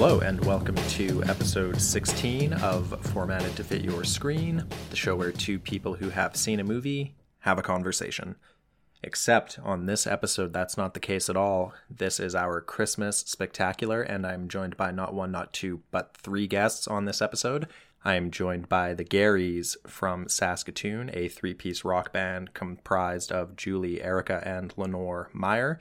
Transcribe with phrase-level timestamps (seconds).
[0.00, 5.32] Hello, and welcome to episode 16 of Formatted to Fit Your Screen, the show where
[5.32, 8.36] two people who have seen a movie have a conversation.
[9.02, 11.74] Except on this episode, that's not the case at all.
[11.90, 16.46] This is our Christmas spectacular, and I'm joined by not one, not two, but three
[16.46, 17.66] guests on this episode.
[18.04, 23.56] I am joined by the Garys from Saskatoon, a three piece rock band comprised of
[23.56, 25.80] Julie, Erica, and Lenore Meyer,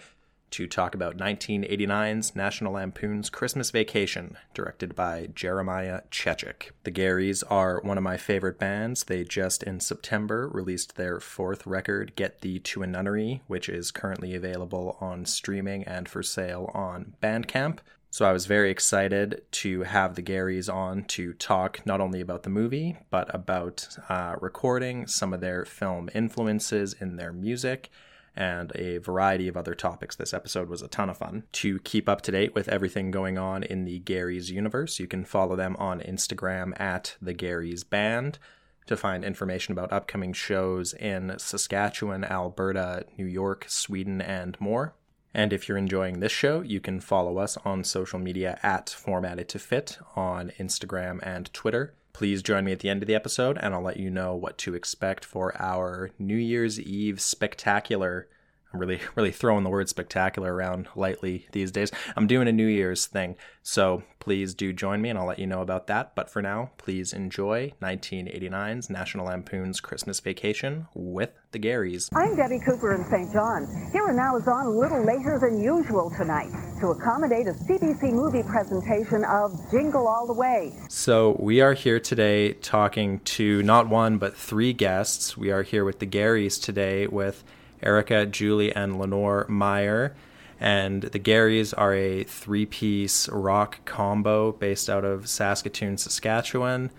[0.51, 6.71] to talk about 1989's National Lampoon's Christmas Vacation, directed by Jeremiah Chechik.
[6.83, 9.03] The Garys are one of my favorite bands.
[9.03, 13.91] They just in September released their fourth record, Get Thee to a Nunnery, which is
[13.91, 17.79] currently available on streaming and for sale on Bandcamp.
[18.09, 22.43] So I was very excited to have the Garys on to talk not only about
[22.43, 27.91] the movie, but about uh, recording, some of their film influences in their music,
[28.37, 30.15] and a variety of other topics.
[30.15, 31.43] This episode was a ton of fun.
[31.53, 35.25] To keep up to date with everything going on in the Garys universe, you can
[35.25, 38.39] follow them on Instagram at the Garys Band
[38.85, 44.93] to find information about upcoming shows in Saskatchewan, Alberta, New York, Sweden, and more.
[45.33, 49.49] And if you're enjoying this show, you can follow us on social media at Formatted
[49.49, 51.93] to Fit on Instagram and Twitter.
[52.17, 54.57] Please join me at the end of the episode, and I'll let you know what
[54.57, 58.27] to expect for our New Year's Eve spectacular.
[58.73, 61.91] I'm really, really throwing the word spectacular around lightly these days.
[62.15, 65.47] I'm doing a New Year's thing, so please do join me and I'll let you
[65.47, 66.15] know about that.
[66.15, 72.09] But for now, please enjoy 1989's National Lampoon's Christmas Vacation with the Garys.
[72.13, 73.31] I'm Debbie Cooper in St.
[73.31, 73.67] John.
[73.91, 76.49] Here and Now is on a little later than usual tonight
[76.81, 80.73] to accommodate a CBC movie presentation of Jingle All the Way.
[80.89, 85.37] So we are here today talking to not one but three guests.
[85.37, 87.43] We are here with the Garys today with
[87.81, 90.15] Erica, Julie, and Lenore Meyer.
[90.59, 96.89] And the Garys are a three piece rock combo based out of Saskatoon, Saskatchewan.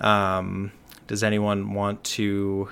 [0.00, 0.72] Um,
[1.06, 2.68] does anyone want to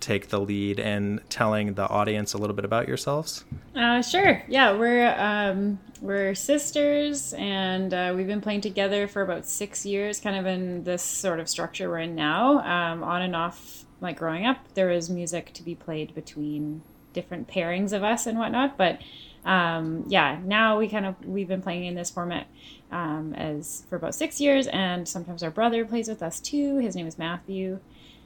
[0.00, 3.44] take the lead in telling the audience a little bit about yourselves?
[3.74, 4.42] Uh, sure.
[4.48, 10.20] Yeah, we're um, we're sisters, and uh, we've been playing together for about six years,
[10.20, 13.84] kind of in this sort of structure we're in now, um, on and off.
[14.00, 16.82] Like growing up, there was music to be played between
[17.12, 19.00] different pairings of us and whatnot, but
[19.44, 22.46] um, yeah, now we kind of we've been playing in this format
[22.92, 26.78] um, as for about six years, and sometimes our brother plays with us too.
[26.78, 27.80] His name is Matthew.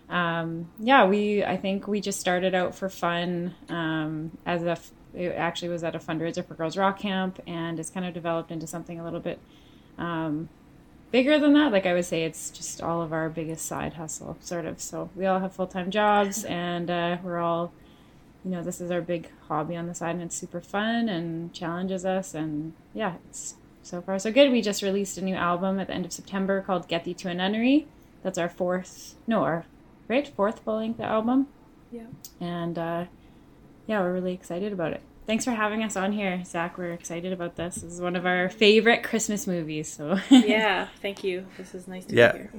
[0.09, 4.77] Um, yeah, we I think we just started out for fun um, as a
[5.15, 8.51] it actually was at a fundraiser for Girls Rock Camp, and it's kind of developed
[8.51, 9.39] into something a little bit
[9.99, 10.49] um,
[11.13, 11.71] bigger than that.
[11.71, 14.81] Like I would say, it's just all of our biggest side hustle, sort of.
[14.81, 17.73] So we all have full time jobs, and uh, we're all
[18.45, 21.53] you know, this is our big hobby on the side and it's super fun and
[21.53, 22.35] challenges us.
[22.35, 24.51] And yeah, it's so far so good.
[24.51, 27.29] We just released a new album at the end of September called Get Thee to
[27.29, 27.87] a Nunnery.
[28.23, 29.65] That's our fourth, no, our,
[30.09, 30.27] right?
[30.27, 31.49] Fourth full length album.
[31.91, 32.07] Yeah.
[32.41, 33.05] And uh,
[33.87, 35.03] yeah, we're really excited about it.
[35.27, 36.77] Thanks for having us on here, Zach.
[36.77, 37.77] We're excited about this.
[37.77, 39.93] This is one of our favorite Christmas movies.
[39.93, 41.47] So yeah, thank you.
[41.57, 42.33] This is nice to yeah.
[42.33, 42.51] be here.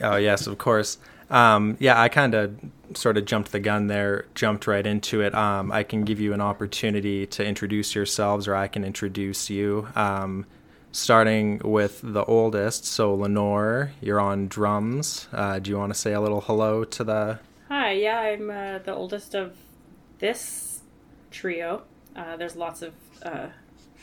[0.00, 0.98] Oh yes, of course.
[1.30, 2.58] Um, yeah, I kind of
[2.94, 5.34] sort of jumped the gun there, jumped right into it.
[5.34, 9.88] Um, I can give you an opportunity to introduce yourselves, or I can introduce you.
[9.94, 10.46] Um,
[10.90, 15.28] starting with the oldest, so Lenore, you're on drums.
[15.32, 17.38] Uh, do you want to say a little hello to the?
[17.68, 19.54] Hi, yeah, I'm uh, the oldest of
[20.18, 20.80] this
[21.30, 21.82] trio.
[22.16, 23.48] Uh, there's lots of uh,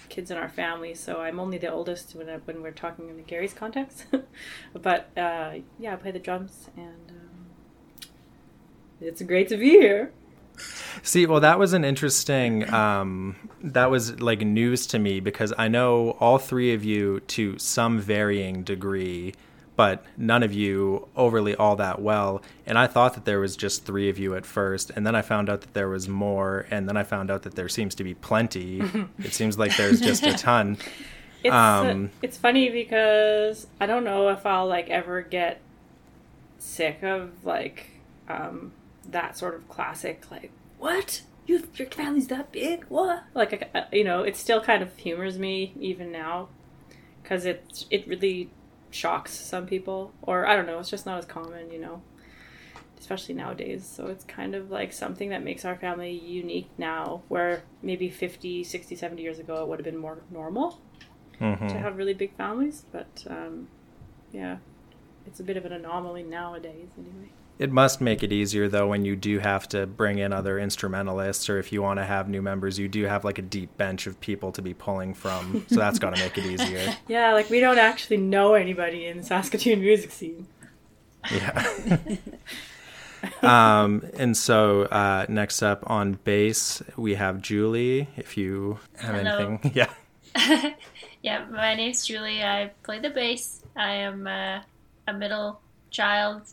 [0.09, 3.17] kids in our family, so I'm only the oldest when, I, when we're talking in
[3.17, 4.05] the Gary's context.
[4.73, 8.09] but uh, yeah, I play the drums, and um,
[9.01, 10.11] it's great to be here.
[11.03, 12.71] See, well, that was an interesting.
[12.73, 17.57] Um, that was like news to me because I know all three of you to
[17.59, 19.33] some varying degree,
[19.75, 22.41] but none of you overly all that well.
[22.65, 25.21] And I thought that there was just three of you at first, and then I
[25.21, 28.03] found out that there was more, and then I found out that there seems to
[28.03, 28.81] be plenty.
[29.19, 30.77] it seems like there's just a ton.
[31.43, 35.61] It's Um, uh, it's funny because I don't know if I'll like ever get
[36.57, 37.91] sick of like
[38.27, 38.71] um,
[39.07, 44.23] that sort of classic like what you your family's that big what like you know
[44.23, 46.47] it still kind of humors me even now
[47.21, 48.49] because it it really
[48.95, 52.01] shocks some people or I don't know it's just not as common you know
[52.99, 57.63] especially nowadays so it's kind of like something that makes our family unique now where
[57.83, 60.79] maybe 50 60 70 years ago it would have been more normal
[61.41, 61.67] Mhm.
[61.67, 63.67] to have really big families, but um,
[64.31, 64.57] yeah,
[65.27, 67.29] it's a bit of an anomaly nowadays, anyway.
[67.57, 71.49] It must make it easier though when you do have to bring in other instrumentalists,
[71.49, 74.07] or if you want to have new members, you do have like a deep bench
[74.07, 75.65] of people to be pulling from.
[75.75, 76.95] So that's got to make it easier.
[77.07, 80.47] Yeah, like we don't actually know anybody in the Saskatoon music scene.
[81.31, 81.97] Yeah.
[83.41, 88.09] um, and so uh, next up on bass, we have Julie.
[88.15, 89.37] If you have Hello.
[89.37, 90.73] anything, yeah.
[91.21, 92.43] Yeah, my name's Julie.
[92.43, 93.63] I play the bass.
[93.75, 94.59] I am uh,
[95.07, 95.59] a middle
[95.89, 96.43] child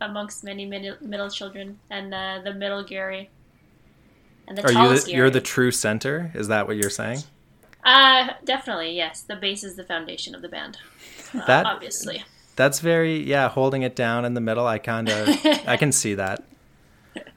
[0.00, 3.30] amongst many middle, middle children, and uh, the middle Gary.
[4.48, 5.12] And the Are you the, Gary.
[5.16, 6.30] you're the true center?
[6.34, 7.20] Is that what you're saying?
[7.84, 9.22] Uh, definitely, yes.
[9.22, 10.78] The bass is the foundation of the band.
[11.34, 12.24] Uh, That- obviously.
[12.56, 14.66] That's very yeah, holding it down in the middle.
[14.66, 15.28] I kind of
[15.66, 16.44] I can see that.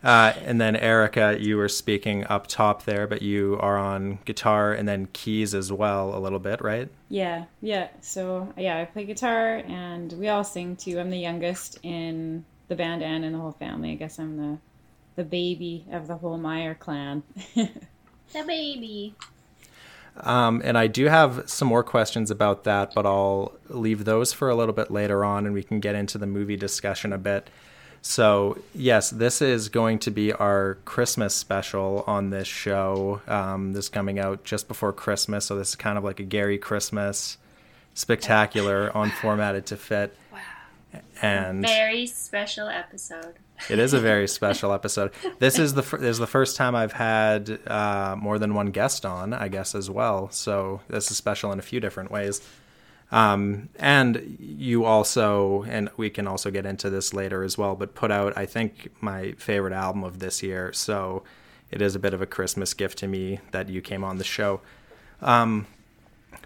[0.04, 4.74] Uh, and then Erica, you were speaking up top there, but you are on guitar
[4.74, 6.90] and then keys as well a little bit, right?
[7.08, 7.88] Yeah, yeah.
[8.02, 11.00] So yeah, I play guitar and we all sing too.
[11.00, 13.92] I'm the youngest in the band and in the whole family.
[13.92, 14.58] I guess I'm the
[15.16, 17.24] the baby of the whole Meyer clan.
[17.56, 19.14] The baby.
[20.18, 24.50] Um, and I do have some more questions about that, but I'll leave those for
[24.50, 27.50] a little bit later on, and we can get into the movie discussion a bit.
[28.02, 33.22] So, yes, this is going to be our Christmas special on this show.
[33.28, 36.24] Um, this is coming out just before Christmas, so this is kind of like a
[36.24, 37.38] Gary Christmas
[37.94, 40.18] spectacular on Formatted to Fit.
[41.22, 43.36] And Very special episode.
[43.70, 45.12] it is a very special episode.
[45.40, 48.68] This is the fir- this is the first time I've had uh, more than one
[48.72, 50.30] guest on, I guess as well.
[50.32, 52.42] So this is special in a few different ways.
[53.12, 57.94] Um, and you also, and we can also get into this later as well, but
[57.94, 60.74] put out I think my favorite album of this year.
[60.74, 61.24] So
[61.70, 64.24] it is a bit of a Christmas gift to me that you came on the
[64.24, 64.62] show.
[65.22, 65.68] Um,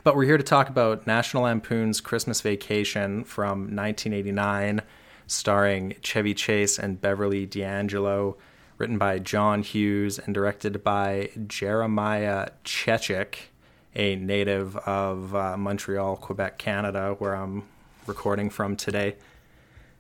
[0.08, 4.82] but we're here to talk about National Lampoon's Christmas Vacation from 1989,
[5.28, 8.38] starring Chevy Chase and Beverly D'Angelo,
[8.78, 13.50] written by John Hughes and directed by Jeremiah Chechik,
[13.96, 17.64] a native of uh, Montreal, Quebec, Canada, where I'm
[18.06, 19.18] recording from today.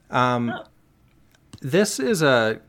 [0.09, 0.57] Um,
[1.59, 2.62] This is a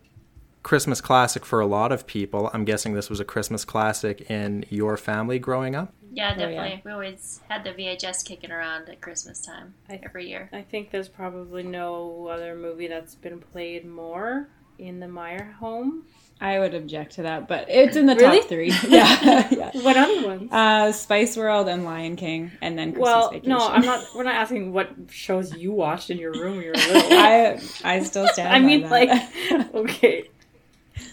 [0.69, 2.51] Christmas classic for a lot of people.
[2.53, 5.95] I'm guessing this was a Christmas classic in your family growing up.
[6.13, 6.47] Yeah, Oh, yeah.
[6.47, 6.83] definitely.
[6.85, 10.51] We always had the VHS kicking around at Christmas time I- every year.
[10.53, 14.49] I think there's probably no other movie that's been played more
[14.79, 16.05] in the Meyer home.
[16.39, 18.41] I would object to that, but it's in the Really?
[18.41, 18.69] top three.
[18.89, 19.71] yeah, yeah.
[19.73, 20.53] What other ones?
[20.53, 23.49] Uh, Spice World and Lion King, and then Christmas well, Vacation.
[23.49, 24.05] no, I'm not.
[24.15, 27.13] We're not asking what shows you watched in your room when you were little.
[27.19, 28.51] I I still stand.
[28.51, 28.91] I by mean, that.
[28.91, 30.29] like, okay,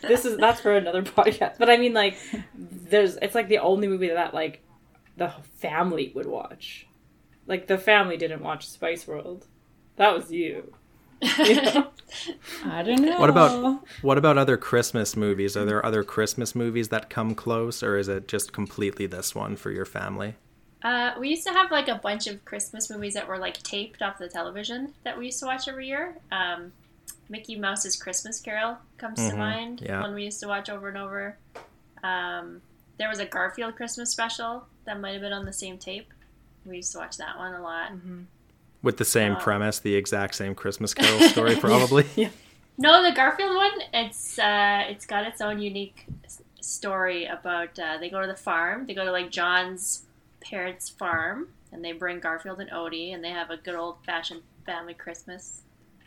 [0.07, 1.57] this is that's for another podcast.
[1.57, 2.17] But I mean, like,
[2.53, 4.61] there's it's like the only movie that like
[5.17, 6.87] the family would watch.
[7.47, 9.45] Like the family didn't watch Spice World.
[9.97, 10.73] That was you.
[11.21, 11.87] You know?
[12.65, 13.19] I don't know.
[13.19, 15.55] What about what about other Christmas movies?
[15.55, 19.55] Are there other Christmas movies that come close, or is it just completely this one
[19.55, 20.35] for your family?
[20.83, 24.01] Uh, we used to have like a bunch of Christmas movies that were like taped
[24.01, 26.15] off the television that we used to watch every year.
[26.31, 26.73] Um,
[27.29, 29.81] Mickey Mouse's Christmas Carol comes to Mhm, mind.
[29.81, 30.01] yeah.
[30.01, 31.37] One we used to watch over and over.
[32.03, 32.61] Um,
[32.97, 36.13] there was a Garfield Christmas special that might have been on the same tape.
[36.65, 37.91] We used to watch that one a lot.
[38.81, 42.05] With the same Uh, premise, the exact same Christmas Carol story, probably.
[42.77, 43.71] No, the Garfield one.
[43.93, 46.05] It's uh, it's got its own unique
[46.61, 47.77] story about.
[47.79, 48.85] Uh, they go to the farm.
[48.85, 50.03] They go to like John's
[50.41, 54.41] parents' farm, and they bring Garfield and Odie, and they have a good old fashioned
[54.65, 55.61] family Christmas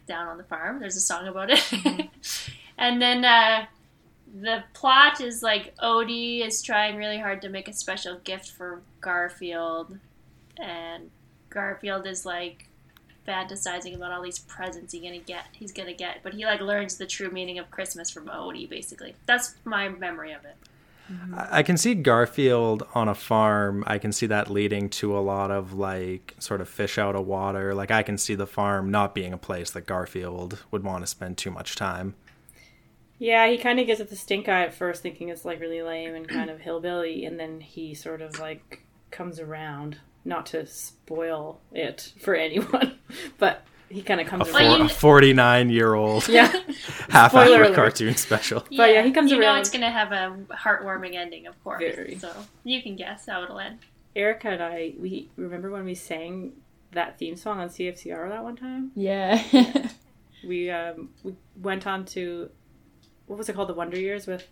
[0.09, 0.81] down on the farm.
[0.81, 2.09] There's a song about it,
[2.79, 3.67] and then uh,
[4.41, 8.81] the plot is like Odie is trying really hard to make a special gift for
[9.00, 9.99] Garfield,
[10.57, 11.11] and
[11.50, 12.65] Garfield is like
[13.27, 16.25] fantasizing about all these presents he gonna get he's gonna get.
[16.25, 19.15] But he like learns the true meaning of christmas from odie basically.
[19.27, 20.57] That's my memory of it
[21.35, 23.85] I I can see Garfield on a farm.
[23.87, 27.27] I can see that leading to a lot of like sort of fish out of
[27.27, 27.75] water.
[27.75, 31.07] Like I can see the farm not being a place that Garfield would want to
[31.07, 32.15] spend too much time.
[33.19, 35.83] Yeah, he kind of gives it the stink eye at first, thinking it's like really
[35.83, 39.99] lame and kind of hillbilly, and then he sort of like comes around.
[40.25, 42.99] Not to spoil it for anyone,
[43.38, 46.52] but he kind of comes A, four, you- a 49 year old Yeah,
[47.11, 47.75] half Spoiler hour alert.
[47.75, 48.64] cartoon special.
[48.76, 49.38] But yeah, he comes around.
[49.38, 52.18] you know around- it's gonna have a heartwarming ending of course Very.
[52.18, 52.30] so
[52.64, 53.78] you can guess how it'll end
[54.16, 56.52] Erica and I, we remember when we sang
[56.92, 58.90] that theme song on CFCR that one time.
[58.97, 59.42] Yeah.
[60.47, 62.49] We um, we went on to
[63.26, 64.47] what was it called, the Wonder Years with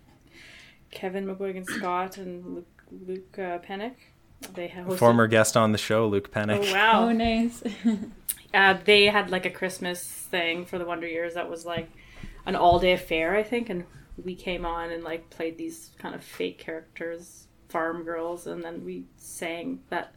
[0.91, 3.95] Kevin McGuigan Scott and Luke, Luke uh, Pennick.
[4.53, 6.59] They had hosted- Former guest on the show, Luke Pennick.
[6.69, 7.05] Oh wow!
[7.07, 7.63] oh, nice.
[8.53, 11.89] uh, they had like a Christmas thing for the Wonder Years that was like
[12.45, 13.85] an all day affair, I think, and
[14.23, 18.83] we came on and like played these kind of fake characters, farm girls, and then
[18.83, 20.13] we sang that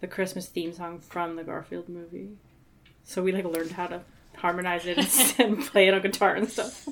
[0.00, 2.30] the Christmas theme song from the Garfield movie.
[3.04, 4.02] So we like learned how to
[4.36, 4.98] harmonize it
[5.38, 6.88] and play it on guitar and stuff.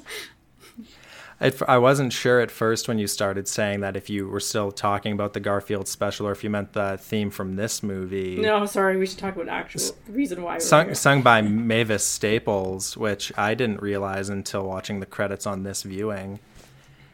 [1.41, 5.13] I wasn't sure at first when you started saying that if you were still talking
[5.13, 8.37] about the Garfield special or if you meant the theme from this movie.
[8.37, 10.59] No, sorry, we should talk about actual the reason why.
[10.59, 15.83] Sung, sung by Mavis Staples, which I didn't realize until watching the credits on this
[15.83, 16.39] viewing.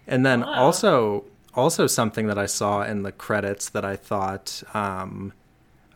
[0.06, 0.54] And then wow.
[0.54, 1.24] also,
[1.54, 5.32] also something that I saw in the credits that I thought um,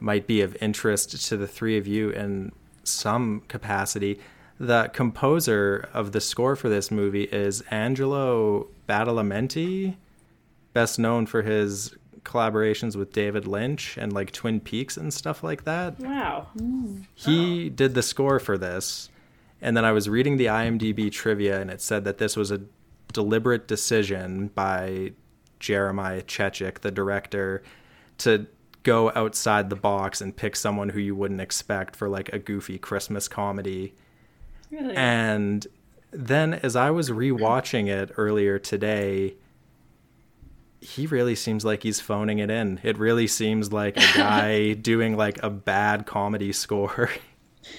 [0.00, 2.52] might be of interest to the three of you in
[2.84, 4.20] some capacity
[4.64, 9.96] the composer of the score for this movie is Angelo Badalamenti,
[10.72, 11.94] best known for his
[12.24, 15.98] collaborations with David Lynch and like Twin Peaks and stuff like that.
[16.00, 16.48] Wow.
[16.56, 17.04] Mm.
[17.14, 17.68] He oh.
[17.68, 19.10] did the score for this.
[19.60, 22.62] And then I was reading the IMDb trivia and it said that this was a
[23.12, 25.12] deliberate decision by
[25.60, 27.62] Jeremiah Chechik, the director,
[28.18, 28.46] to
[28.82, 32.78] go outside the box and pick someone who you wouldn't expect for like a goofy
[32.78, 33.94] Christmas comedy
[34.74, 34.96] Really?
[34.96, 35.66] And
[36.10, 39.34] then as I was rewatching it earlier today,
[40.80, 42.80] he really seems like he's phoning it in.
[42.82, 47.10] It really seems like a guy doing like a bad comedy score.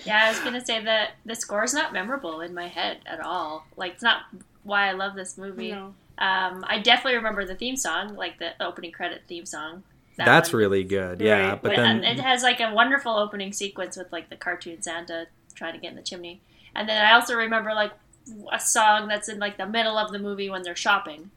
[0.03, 3.19] Yeah, I was gonna say that the score is not memorable in my head at
[3.19, 3.67] all.
[3.77, 4.23] Like it's not
[4.63, 5.73] why I love this movie.
[5.73, 5.93] No.
[6.17, 9.83] Um, I definitely remember the theme song, like the opening credit theme song.
[10.17, 10.57] That That's one.
[10.57, 11.21] really good.
[11.21, 11.61] Yeah, right.
[11.61, 15.73] but then it has like a wonderful opening sequence with like the cartoon Santa trying
[15.73, 16.41] to get in the chimney.
[16.75, 17.91] And then I also remember like
[18.51, 21.31] a song that's in like the middle of the movie when they're shopping.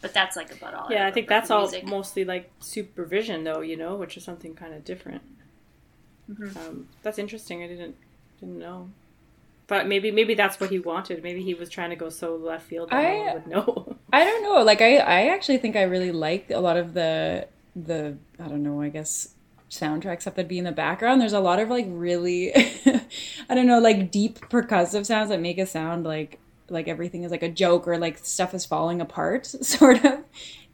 [0.00, 0.88] But that's like about all.
[0.90, 4.54] Yeah, I, I think that's all mostly like supervision though, you know, which is something
[4.54, 5.22] kind of different.
[6.30, 6.58] Mm-hmm.
[6.58, 7.62] Um, that's interesting.
[7.62, 7.96] I didn't
[8.40, 8.90] didn't know.
[9.68, 11.22] But maybe maybe that's what he wanted.
[11.22, 13.96] Maybe he was trying to go so left field that I, no would know.
[14.12, 14.62] I don't know.
[14.62, 18.62] Like I I actually think I really like a lot of the the I don't
[18.62, 18.82] know.
[18.82, 19.28] I guess
[19.72, 21.20] soundtracks to be in the background.
[21.20, 22.54] There's a lot of like really,
[23.48, 26.38] I don't know, like deep percussive sounds that make it sound like
[26.68, 30.24] like everything is like a joke or like stuff is falling apart, sort of,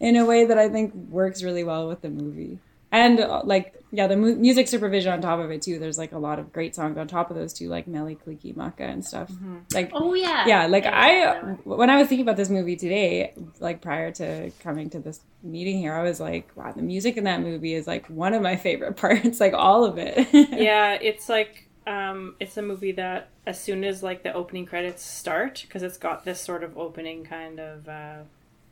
[0.00, 2.58] in a way that I think works really well with the movie
[2.90, 5.78] and uh, like yeah the mu- music supervision on top of it too.
[5.78, 8.80] There's like a lot of great songs on top of those two like Mele Kalikimaka
[8.80, 9.30] and stuff.
[9.30, 9.58] Mm-hmm.
[9.74, 10.46] like oh yeah.
[10.46, 14.50] yeah like yeah, i when i was thinking about this movie today like prior to
[14.60, 17.86] coming to this meeting here i was like wow the music in that movie is
[17.86, 20.28] like one of my favorite parts like all of it.
[20.58, 25.02] Yeah it's like um it's a movie that as soon as like the opening credits
[25.04, 28.18] start because it's got this sort of opening kind of uh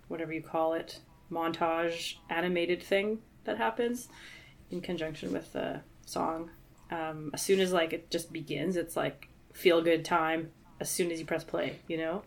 [0.09, 4.09] whatever you call it montage animated thing that happens
[4.71, 6.51] in conjunction with the song.
[6.91, 10.51] Um, as soon as like it just begins, it's like feel good time.
[10.79, 12.23] As soon as you press play, you know.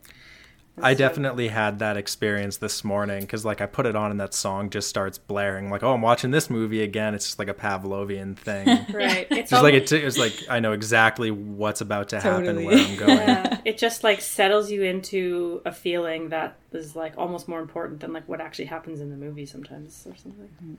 [0.81, 4.33] I definitely had that experience this morning because, like, I put it on and that
[4.33, 5.69] song just starts blaring.
[5.69, 7.13] Like, oh, I'm watching this movie again.
[7.13, 8.67] It's just like a Pavlovian thing.
[8.93, 9.27] right.
[9.29, 12.65] It's just like it it's like I know exactly what's about to totally.
[12.65, 13.19] happen where I'm going.
[13.29, 13.59] Yeah.
[13.65, 18.13] It just like settles you into a feeling that is like almost more important than
[18.13, 20.77] like what actually happens in the movie sometimes or something.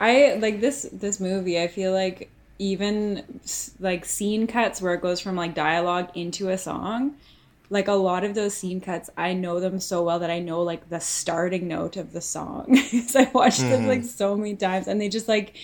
[0.00, 1.60] I like this this movie.
[1.60, 3.40] I feel like even
[3.80, 7.16] like scene cuts where it goes from like dialogue into a song
[7.72, 10.62] like a lot of those scene cuts i know them so well that i know
[10.62, 13.70] like the starting note of the song because i watched mm-hmm.
[13.70, 15.56] them like so many times and they just like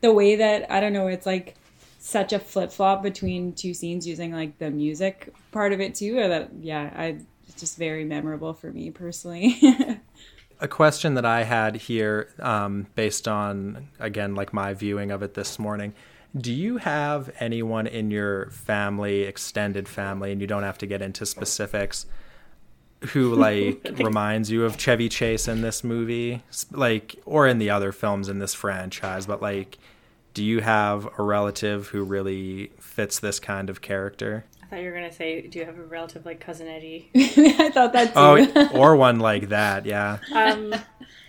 [0.00, 1.54] the way that i don't know it's like
[2.00, 6.28] such a flip-flop between two scenes using like the music part of it too or
[6.28, 7.16] that yeah i
[7.48, 9.58] it's just very memorable for me personally
[10.60, 15.34] a question that i had here um, based on again like my viewing of it
[15.34, 15.94] this morning
[16.36, 21.00] do you have anyone in your family, extended family, and you don't have to get
[21.00, 22.06] into specifics,
[23.12, 27.92] who like reminds you of Chevy Chase in this movie, like or in the other
[27.92, 29.26] films in this franchise?
[29.26, 29.78] But like,
[30.32, 34.44] do you have a relative who really fits this kind of character?
[34.60, 37.10] I thought you were gonna say, do you have a relative like cousin Eddie?
[37.14, 38.52] I thought that too.
[38.56, 40.18] Oh, or one like that, yeah.
[40.34, 40.74] Um,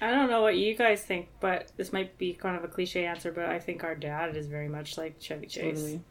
[0.01, 3.05] I don't know what you guys think, but this might be kind of a cliche
[3.05, 5.77] answer, but I think our dad is very much like Chevy Chase.
[5.77, 6.01] Totally.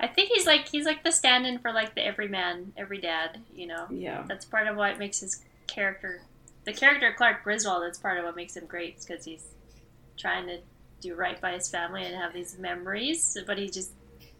[0.00, 3.38] I think he's like he's like the stand-in for like the everyman, every dad.
[3.54, 3.86] You know.
[3.90, 4.24] Yeah.
[4.26, 6.22] That's part of what makes his character,
[6.64, 7.82] the character Clark Griswold.
[7.82, 9.44] That's part of what makes him great, because he's
[10.16, 10.58] trying to
[11.00, 13.90] do right by his family and have these memories, but he just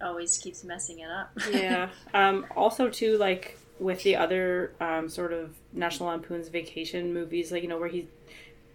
[0.01, 1.31] always keeps messing it up.
[1.51, 1.89] yeah.
[2.15, 7.63] Um, also, too, like with the other um, sort of National Lampoon's vacation movies, like
[7.63, 8.09] you know where he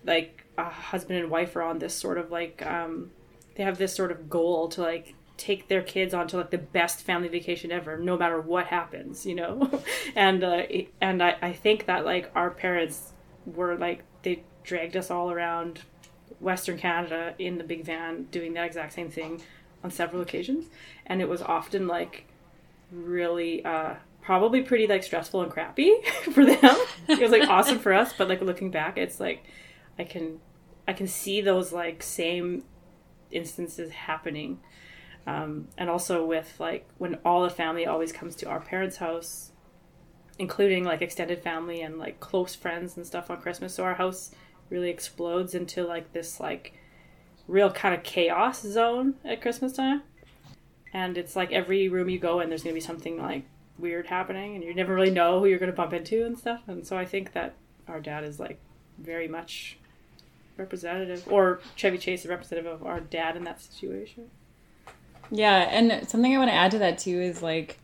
[0.07, 3.11] like a husband and wife are on this sort of like um
[3.55, 7.01] they have this sort of goal to like take their kids onto like the best
[7.03, 9.81] family vacation ever, no matter what happens, you know.
[10.15, 10.63] and uh,
[10.99, 13.13] and I, I think that like our parents
[13.45, 15.81] were like they dragged us all around
[16.39, 19.41] Western Canada in the big van doing that exact same thing
[19.83, 20.65] on several occasions,
[21.05, 22.25] and it was often like
[22.91, 25.93] really uh, probably pretty like stressful and crappy
[26.33, 26.77] for them.
[27.07, 29.43] it was like awesome for us, but like looking back, it's like
[29.99, 30.39] I can
[30.87, 32.63] I can see those like same
[33.31, 34.59] instances happening.
[35.25, 39.51] Um, and also with like when all the family always comes to our parents' house,
[40.39, 43.73] including like extended family and like close friends and stuff on Christmas.
[43.73, 44.31] So our house
[44.69, 46.73] really explodes into like this like
[47.47, 50.03] real kind of chaos zone at Christmas time.
[50.93, 53.43] And it's like every room you go in, there's gonna be something like
[53.77, 56.61] weird happening, and you never really know who you're gonna bump into and stuff.
[56.67, 57.55] And so I think that
[57.87, 58.59] our dad is like
[58.97, 59.77] very much
[60.57, 64.29] representative, or Chevy Chase is representative of our dad in that situation.
[65.29, 67.79] Yeah, and something I want to add to that too is like,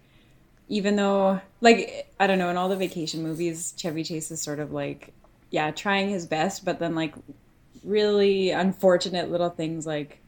[0.69, 4.59] even though, like, I don't know, in all the vacation movies, Chevy Chase is sort
[4.59, 5.13] of like,
[5.49, 7.13] yeah, trying his best, but then like
[7.83, 10.19] really unfortunate little things like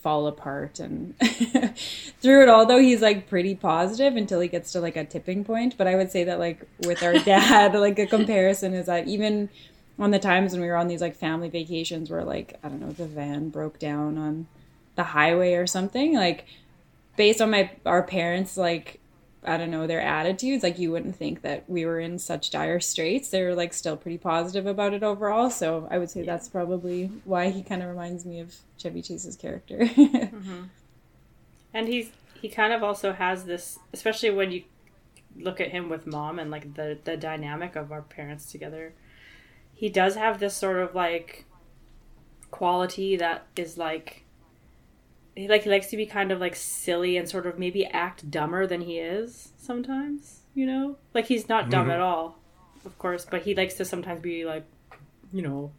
[0.00, 1.14] fall apart and
[2.20, 5.44] through it all though he's like pretty positive until he gets to like a tipping
[5.44, 9.06] point but i would say that like with our dad like a comparison is that
[9.06, 9.48] even
[10.00, 12.80] on the times when we were on these like family vacations where like i don't
[12.80, 14.46] know the van broke down on
[14.96, 16.46] the highway or something like
[17.16, 19.00] based on my our parents like
[19.42, 22.80] I don't know their attitudes like you wouldn't think that we were in such dire
[22.80, 26.26] straits they're like still pretty positive about it overall so I would say yeah.
[26.26, 30.64] that's probably why he kind of reminds me of Chevy Chase's character mm-hmm.
[31.72, 34.64] and he's he kind of also has this especially when you
[35.36, 38.92] look at him with mom and like the the dynamic of our parents together
[39.80, 41.46] he does have this sort of like
[42.50, 44.26] quality that is like
[45.34, 48.30] he like he likes to be kind of like silly and sort of maybe act
[48.30, 51.92] dumber than he is sometimes you know like he's not dumb mm-hmm.
[51.92, 52.36] at all
[52.84, 54.66] of course but he likes to sometimes be like
[55.32, 55.72] you know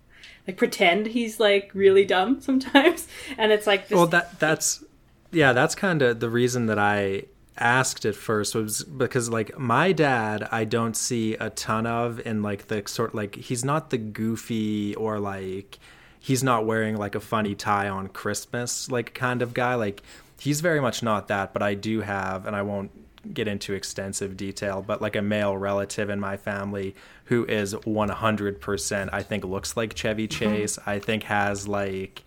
[0.48, 3.96] like pretend he's like really dumb sometimes and it's like this...
[3.96, 4.84] well that that's
[5.32, 7.24] yeah that's kind of the reason that i
[7.58, 12.42] asked at first was because like my dad i don't see a ton of in
[12.42, 15.78] like the sort like he's not the goofy or like
[16.22, 19.74] he's not wearing like a funny tie on Christmas like kind of guy.
[19.74, 20.04] Like
[20.40, 22.92] he's very much not that, but I do have, and I won't
[23.34, 29.10] get into extensive detail, but like a male relative in my family who is 100%
[29.12, 30.40] I think looks like Chevy mm-hmm.
[30.40, 30.80] Chase.
[30.86, 32.24] I think has like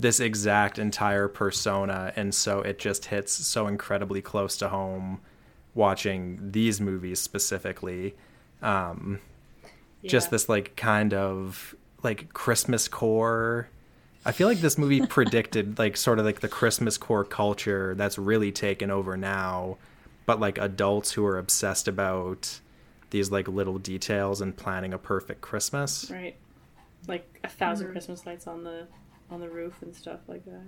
[0.00, 5.20] this exact entire persona and so it just hits so incredibly close to home
[5.74, 8.14] watching these movies specifically.
[8.62, 9.20] Um
[10.02, 10.10] yeah.
[10.10, 13.68] just this like kind of like Christmas core.
[14.24, 18.18] I feel like this movie predicted like sort of like the Christmas core culture that's
[18.18, 19.76] really taken over now,
[20.26, 22.60] but like adults who are obsessed about
[23.10, 26.10] these like little details and planning a perfect Christmas.
[26.10, 26.36] Right.
[27.06, 27.92] Like a 1000 mm-hmm.
[27.92, 28.86] Christmas lights on the
[29.30, 30.66] on the roof and stuff like that.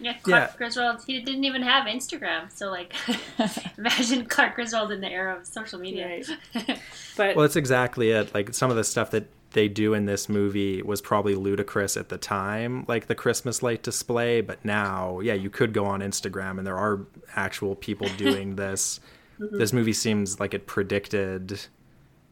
[0.00, 0.56] Yeah, Clark yeah.
[0.56, 2.52] Griswold, he didn't even have Instagram.
[2.52, 2.94] So, like,
[3.78, 6.22] imagine Clark Griswold in the era of social media.
[6.54, 6.78] Right.
[7.16, 8.32] but well, that's exactly it.
[8.32, 12.10] Like some of the stuff that they do in this movie was probably ludicrous at
[12.10, 14.40] the time, like the Christmas light display.
[14.40, 19.00] But now, yeah, you could go on Instagram and there are actual people doing this.
[19.40, 19.58] mm-hmm.
[19.58, 21.60] This movie seems like it predicted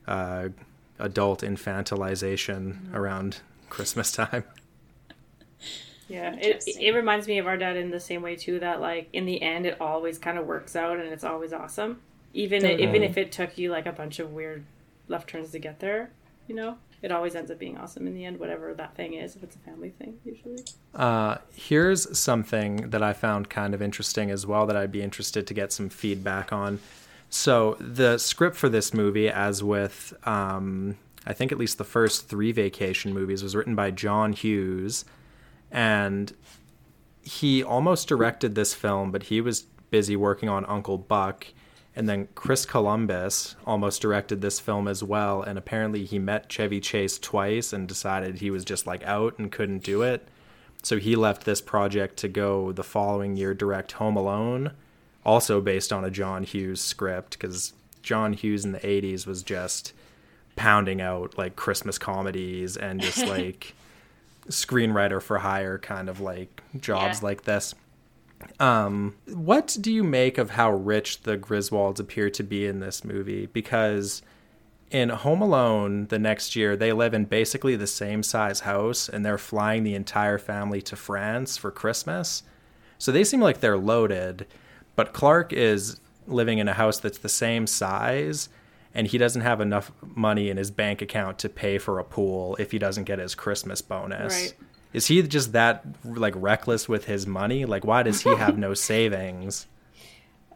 [0.07, 0.51] uh,
[0.99, 2.97] adult infantilization mm-hmm.
[2.97, 4.45] around Christmas time.
[6.09, 8.61] Yeah, it, it reminds me of our dad in the same way too.
[8.61, 12.01] That like in the end, it always kind of works out and it's always awesome,
[12.33, 14.64] even even if it took you like a bunch of weird
[15.09, 16.11] left turns to get there.
[16.47, 19.37] You know, it always ends up being awesome in the end, whatever that thing is,
[19.37, 20.64] if it's a family thing, usually.
[20.95, 25.47] Uh, here's something that I found kind of interesting as well that I'd be interested
[25.47, 26.81] to get some feedback on.
[27.29, 32.29] So, the script for this movie, as with um, I think at least the first
[32.29, 35.05] three vacation movies, was written by John Hughes.
[35.77, 36.35] And
[37.23, 41.47] he almost directed this film, but he was busy working on Uncle Buck
[41.97, 45.43] and then Chris Columbus almost directed this film as well.
[45.43, 49.51] And apparently he met Chevy Chase twice and decided he was just like out and
[49.51, 50.29] couldn't do it.
[50.83, 54.73] So he left this project to go the following year direct Home Alone,
[55.25, 59.95] also based on a John Hughes script, because John Hughes in the 80s was just
[60.55, 63.75] pounding out like Christmas comedies and just like
[64.49, 67.27] screenwriter for hire kind of like jobs yeah.
[67.27, 67.75] like this.
[68.61, 73.05] Um, what do you make of how rich the Griswolds appear to be in this
[73.05, 73.47] movie?
[73.47, 74.23] Because
[74.91, 79.25] in Home Alone the next year, they live in basically the same size house and
[79.25, 82.43] they're flying the entire family to France for Christmas.
[82.99, 84.47] So they seem like they're loaded,
[84.95, 88.49] but Clark is living in a house that's the same size
[88.97, 92.57] and he doesn't have enough money in his bank account to pay for a pool
[92.59, 94.33] if he doesn't get his Christmas bonus.
[94.35, 94.55] Right.
[94.95, 97.67] Is he just that like reckless with his money?
[97.67, 99.67] Like why does he have no savings?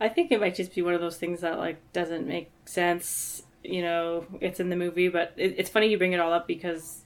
[0.00, 3.42] I think it might just be one of those things that like doesn't make sense.
[3.62, 6.46] You know, it's in the movie, but it, it's funny you bring it all up
[6.46, 7.03] because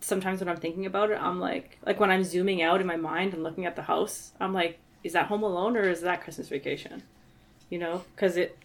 [0.00, 2.96] sometimes when I'm thinking about it, I'm like, like when I'm zooming out in my
[2.96, 6.20] mind and looking at the house, I'm like, is that Home Alone or is that
[6.20, 7.04] Christmas Vacation?
[7.70, 8.58] You know, because it,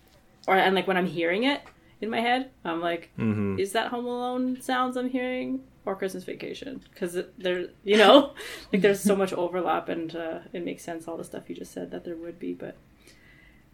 [0.48, 1.62] or and like when I'm hearing it
[2.04, 3.60] in my head, I'm like, Mhm.
[3.60, 6.82] is that Home Alone sounds I'm hearing or Christmas Vacation?
[6.92, 8.34] Because there, you know,
[8.72, 11.72] like there's so much overlap, and uh, it makes sense all the stuff you just
[11.74, 12.76] said that there would be, but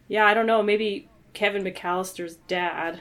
[0.08, 0.62] yeah, I don't know.
[0.62, 3.00] Maybe Kevin McAllister's dad,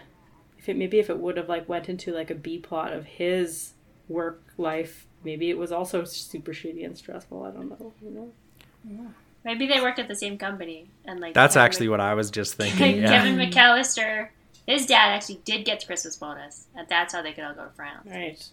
[0.57, 3.05] if it maybe if it would have like went into like a B plot of
[3.05, 3.73] his
[4.07, 7.43] work life, maybe it was also super shitty and stressful.
[7.43, 7.93] I don't know.
[8.03, 9.13] You know?
[9.45, 12.29] Maybe they worked at the same company, and like That's Kevin actually what I was
[12.29, 13.01] just thinking.
[13.01, 13.07] Yeah.
[13.09, 14.29] Kevin McAllister,
[14.69, 17.65] his dad actually did get the Christmas bonus, and that's how they could all go
[17.65, 18.07] to France.
[18.07, 18.47] Right.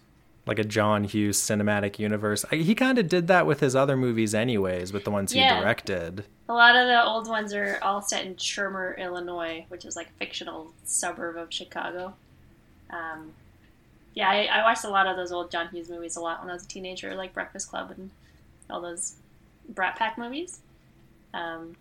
[0.46, 2.44] Like a John Hughes cinematic universe.
[2.50, 5.40] I, he kind of did that with his other movies anyways, with the ones he
[5.40, 6.24] directed.
[6.48, 10.06] A lot of the old ones are all set in Shermer, Illinois, which is like
[10.06, 12.14] a fictional suburb of Chicago.
[12.88, 13.32] Um,
[14.14, 16.48] yeah, I, I watched a lot of those old John Hughes movies a lot when
[16.48, 18.10] I was a teenager, like Breakfast Club and
[18.70, 19.16] all those
[19.68, 20.60] Brat Pack movies.
[21.34, 21.76] Um,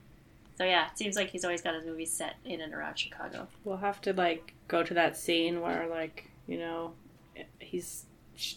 [0.58, 3.48] so yeah, it seems like he's always got his movies set in and around Chicago.
[3.64, 6.94] We'll have to like go to that scene where like you know
[7.60, 8.06] he's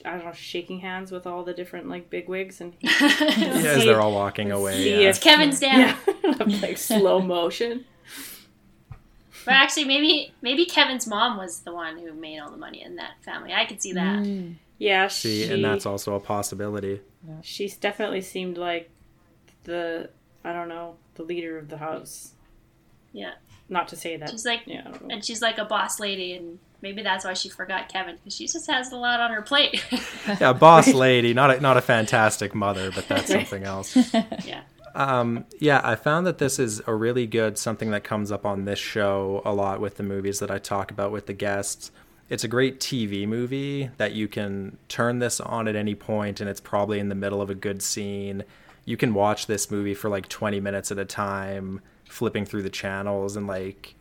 [0.04, 4.00] I don't know shaking hands with all the different like bigwigs and Yeah, as they're
[4.00, 4.74] all walking away.
[4.76, 4.96] see yeah.
[5.08, 5.96] if- It's Kevin's dad.
[6.24, 7.84] yeah, like slow motion.
[9.44, 12.96] But actually, maybe maybe Kevin's mom was the one who made all the money in
[12.96, 13.52] that family.
[13.54, 14.18] I could see that.
[14.18, 14.56] Mm.
[14.78, 17.00] Yeah, See, she, and that's also a possibility.
[17.42, 18.90] she's definitely seemed like
[19.64, 20.10] the
[20.44, 22.32] I don't know the leader of the house.
[23.12, 23.32] Yeah,
[23.68, 24.30] Not to say that.
[24.30, 25.14] she's like, yeah, I don't know.
[25.14, 28.46] and she's like a boss lady, and maybe that's why she forgot Kevin because she
[28.46, 29.84] just has a lot on her plate.
[30.40, 33.96] Yeah, boss lady, not a, not a fantastic mother, but that's something else.
[34.44, 34.62] yeah,
[34.94, 38.64] Um, yeah, I found that this is a really good something that comes up on
[38.66, 41.90] this show a lot with the movies that I talk about with the guests.
[42.28, 46.50] It's a great TV movie that you can turn this on at any point, and
[46.50, 48.44] it's probably in the middle of a good scene.
[48.88, 52.70] You can watch this movie for like 20 minutes at a time, flipping through the
[52.70, 53.94] channels, and like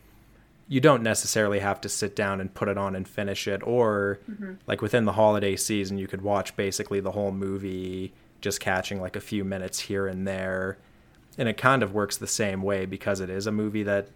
[0.69, 4.21] you don't necessarily have to sit down and put it on and finish it or
[4.31, 4.53] mm-hmm.
[4.65, 9.17] like within the holiday season you could watch basically the whole movie just catching like
[9.17, 10.77] a few minutes here and there.
[11.37, 14.07] And it kind of works the same way because it is a movie that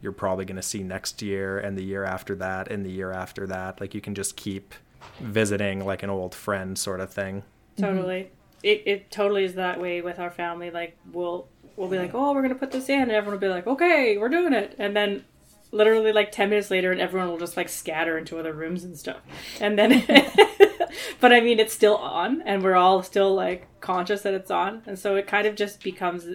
[0.00, 3.10] you're probably going to see next year and the year after that and the year
[3.10, 3.80] after that.
[3.80, 4.72] Like you can just keep
[5.18, 7.42] visiting like an old friend sort of thing.
[7.76, 8.30] Totally.
[8.62, 10.70] It it totally is that way with our family.
[10.70, 13.52] Like we'll we'll be like, oh, we're gonna put this in, and everyone will be
[13.52, 15.24] like, okay, we're doing it, and then
[15.72, 18.96] literally like ten minutes later, and everyone will just like scatter into other rooms and
[18.96, 19.20] stuff,
[19.60, 20.04] and then.
[21.20, 24.82] but I mean, it's still on, and we're all still like conscious that it's on,
[24.86, 26.26] and so it kind of just becomes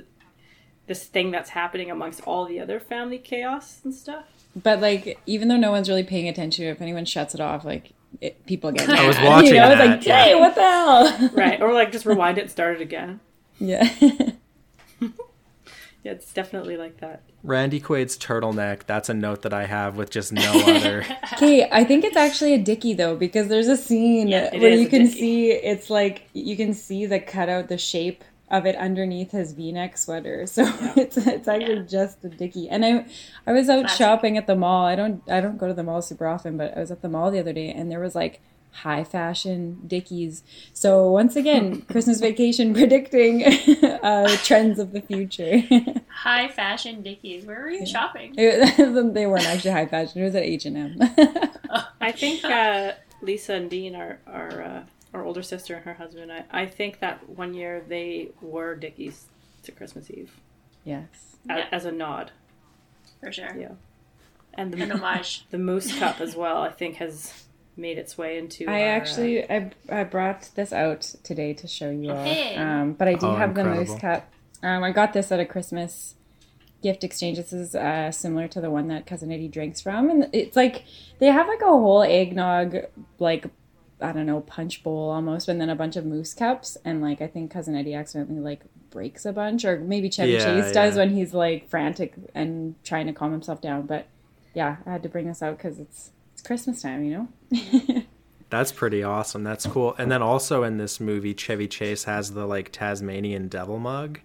[0.88, 4.26] this thing that's happening amongst all the other family chaos and stuff.
[4.56, 7.94] But like, even though no one's really paying attention, if anyone shuts it off, like
[8.20, 8.90] it, people get.
[8.90, 10.40] I was mad, watching You know, it's that, like, hey, yeah.
[10.40, 11.30] what the hell?
[11.34, 11.62] Right.
[11.62, 13.20] or like just rewind it and start it again.
[13.60, 13.88] yeah.
[16.04, 17.22] Yeah, it's definitely like that.
[17.44, 21.84] randy quaid's turtleneck that's a note that i have with just no other Okay, I
[21.84, 24.88] think it's actually a dicky though because there's a scene Yeah, it where is you
[24.88, 25.20] can dickie.
[25.20, 29.98] see it's like you can see the cutout, the shape of it underneath his V-neck
[29.98, 30.46] sweater.
[30.56, 30.64] So
[30.96, 31.84] it's it's actually Yeah.
[31.88, 32.70] just a dicky.
[32.70, 33.06] And I
[33.48, 33.98] I was out Classic.
[33.98, 34.86] shopping at the mall.
[34.86, 37.10] I don't I don't go to the mall super often, but I was at the
[37.10, 38.42] mall the other day and there was like
[38.74, 40.44] high fashion dickies.
[40.74, 45.62] So once again, Christmas vacation predicting uh, trends of the future.
[46.10, 47.46] high fashion Dickies.
[47.46, 48.34] Where were you shopping?
[48.38, 50.22] It- they weren't actually high fashion.
[50.22, 50.92] It was at H and M.
[52.00, 54.62] I think uh, Lisa and Dean, are are.
[54.62, 58.76] uh, our older sister and her husband, I, I think that one year they wore
[58.76, 59.26] Dickies
[59.64, 60.32] to Christmas Eve
[60.86, 61.36] Yes.
[61.50, 61.68] a- Yeah.
[61.72, 62.32] as a nod.
[63.22, 63.74] For sure, Yeah,
[64.56, 65.46] and an the homage.
[65.52, 66.58] the Moose Cup as well.
[66.62, 67.46] I think has
[67.78, 68.66] made its way into.
[68.68, 72.24] I our, uh, actually I, I brought this out today to show you all.
[72.24, 72.56] Hey.
[72.56, 73.92] Um, but I do Oh, have the incredible.
[73.94, 74.32] moose cup.
[74.64, 76.16] Um, I got this at a Christmas
[76.82, 77.38] gift exchange.
[77.38, 80.84] This is uh, similar to the one that cousin Eddie drinks from, and it's like
[81.20, 82.76] they have like a whole eggnog
[83.20, 83.46] like
[84.02, 87.22] I don't know punch bowl almost, and then a bunch of moose cups, and like
[87.22, 90.96] I think cousin Eddie accidentally like breaks a bunch, or maybe Chevy Yeah, Chase does
[90.96, 91.04] yeah.
[91.04, 93.84] when he's like frantic and trying to calm himself down.
[93.86, 94.08] But
[94.54, 98.04] yeah, I had to bring this out because it's it's Christmas time, you know.
[98.50, 99.44] That's pretty awesome.
[99.46, 99.96] That's cool.
[99.98, 104.20] And then also in this movie, Chevy Chase has the like Tasmanian devil mug.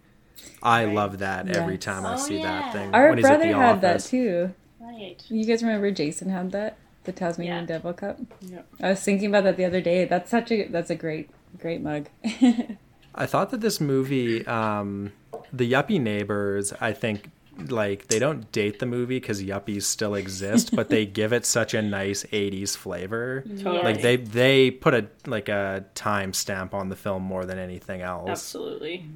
[0.63, 0.95] I Right.
[0.95, 1.85] love that every Yes.
[1.85, 2.43] time I Oh, see yeah.
[2.43, 2.93] that thing.
[2.93, 4.53] Our when he's at brother the had that too.
[4.81, 5.17] Right.
[5.29, 6.77] You guys remember Jason had that?
[7.07, 7.67] The Tasmanian Yeah.
[7.67, 8.19] Devil Cup?
[8.41, 8.63] Yeah.
[8.83, 10.05] I was thinking about that the other day.
[10.05, 12.09] That's such a that's a great great mug.
[13.15, 15.13] I thought that this movie, um,
[15.53, 17.31] the Yuppie Neighbors, I think
[17.69, 21.73] like they don't date the movie because yuppies still exist, but they give it such
[21.73, 23.43] a nice '80s flavor.
[23.49, 23.83] Totally.
[23.83, 28.03] Like they they put a like a time stamp on the film more than anything
[28.03, 28.29] else.
[28.29, 29.07] Absolutely.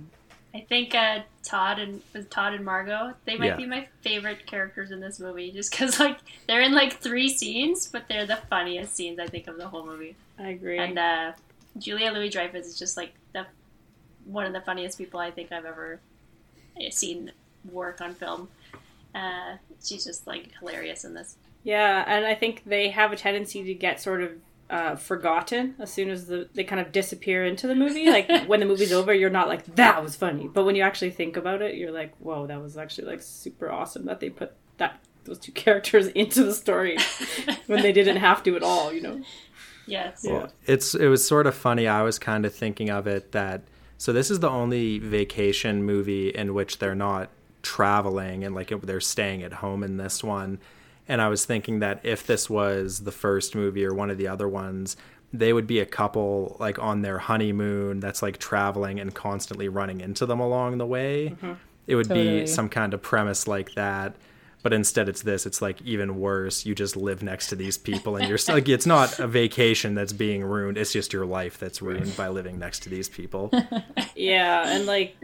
[0.55, 3.15] I think uh, Todd and was Todd and Margot.
[3.25, 3.57] They might Yeah.
[3.57, 7.87] be my favorite characters in this movie, just because like they're in like three scenes,
[7.87, 10.17] but they're the funniest scenes I think of the whole movie.
[10.39, 10.79] I agree.
[10.79, 11.33] And uh,
[11.79, 13.47] Julia Louis Dreyfus is just like the
[14.25, 16.01] one of the funniest people I think I've ever
[16.81, 17.31] eh, seen
[17.71, 18.49] work on film.
[19.15, 21.37] Uh, she's just like hilarious in this.
[21.63, 24.33] Yeah, and I think they have a tendency to get sort of
[24.71, 28.09] uh, forgotten as soon as the, they kind of disappear into the movie.
[28.09, 31.11] Like when the movie's over, you're not like that was funny, but when you actually
[31.11, 34.53] think about it, you're like, whoa, that was actually like super awesome that they put
[34.79, 36.97] that those two characters into the story
[37.67, 38.93] when they didn't have to at all.
[38.93, 39.23] You know?
[39.87, 40.25] Yes.
[40.25, 40.47] Yeah.
[40.67, 41.89] It's it was sort of funny.
[41.89, 43.63] I was kind of thinking of it that
[43.99, 47.29] so this is the only vacation movie in which they're not
[47.63, 50.61] traveling and like they're staying at home in this one.
[51.11, 54.29] And I was thinking that if this was the first movie or one of the
[54.29, 54.97] other ones,
[55.33, 60.01] they would be a couple like on their honeymoon that's like traveling and constantly running
[60.01, 61.31] into them along the way.
[61.31, 61.55] Mm-hmm.
[61.89, 62.41] It would Totally.
[62.43, 64.15] be some kind of premise like that.
[64.63, 65.47] But instead, it's this.
[65.47, 66.65] It's like even worse.
[66.65, 69.95] You just live next to these people, and you're still, like, it's not a vacation
[69.95, 70.77] that's being ruined.
[70.77, 73.51] It's just your life that's ruined by living next to these people.
[74.15, 75.17] Yeah, and like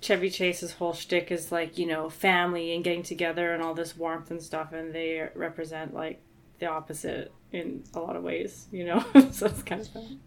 [0.00, 3.96] Chevy Chase's whole shtick is like you know family and getting together and all this
[3.96, 6.20] warmth and stuff, and they represent like
[6.58, 8.66] the opposite in a lot of ways.
[8.72, 10.20] You know, so it's kind of fun.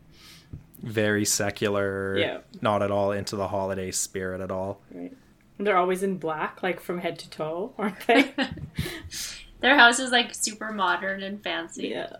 [0.81, 2.17] Very secular.
[2.17, 2.37] Yeah.
[2.61, 4.81] Not at all into the holiday spirit at all.
[4.93, 5.15] Right.
[5.57, 8.33] And they're always in black, like from head to toe, aren't they?
[9.61, 11.89] Their house is like super modern and fancy.
[11.89, 12.17] yeah.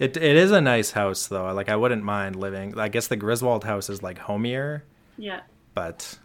[0.00, 1.52] It it is a nice house though.
[1.52, 2.78] Like I wouldn't mind living.
[2.78, 4.82] I guess the Griswold house is like homier,
[5.18, 5.40] Yeah.
[5.74, 6.18] but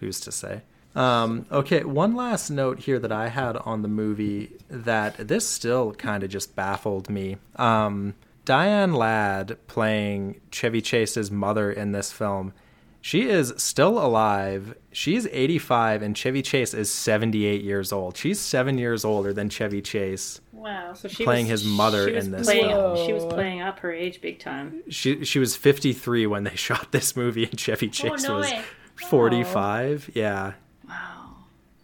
[0.00, 0.62] who's to say?
[0.94, 5.92] Um, okay, one last note here that I had on the movie that this still
[5.92, 7.36] kind of just baffled me.
[7.56, 12.52] Um, Diane Ladd playing Chevy Chase's mother in this film.
[13.00, 14.74] She is still alive.
[14.90, 18.16] She's 85 and Chevy Chase is 78 years old.
[18.16, 20.40] She's 7 years older than Chevy Chase.
[20.52, 20.94] Wow.
[20.94, 23.06] So she Playing was, his mother she was in this playing, film.
[23.06, 24.82] She was playing up her age big time.
[24.88, 28.50] She she was 53 when they shot this movie and Chevy Chase Oh, no was
[28.50, 28.62] way.
[29.06, 30.10] 45.
[30.14, 30.52] Yeah.
[30.88, 31.34] Wow.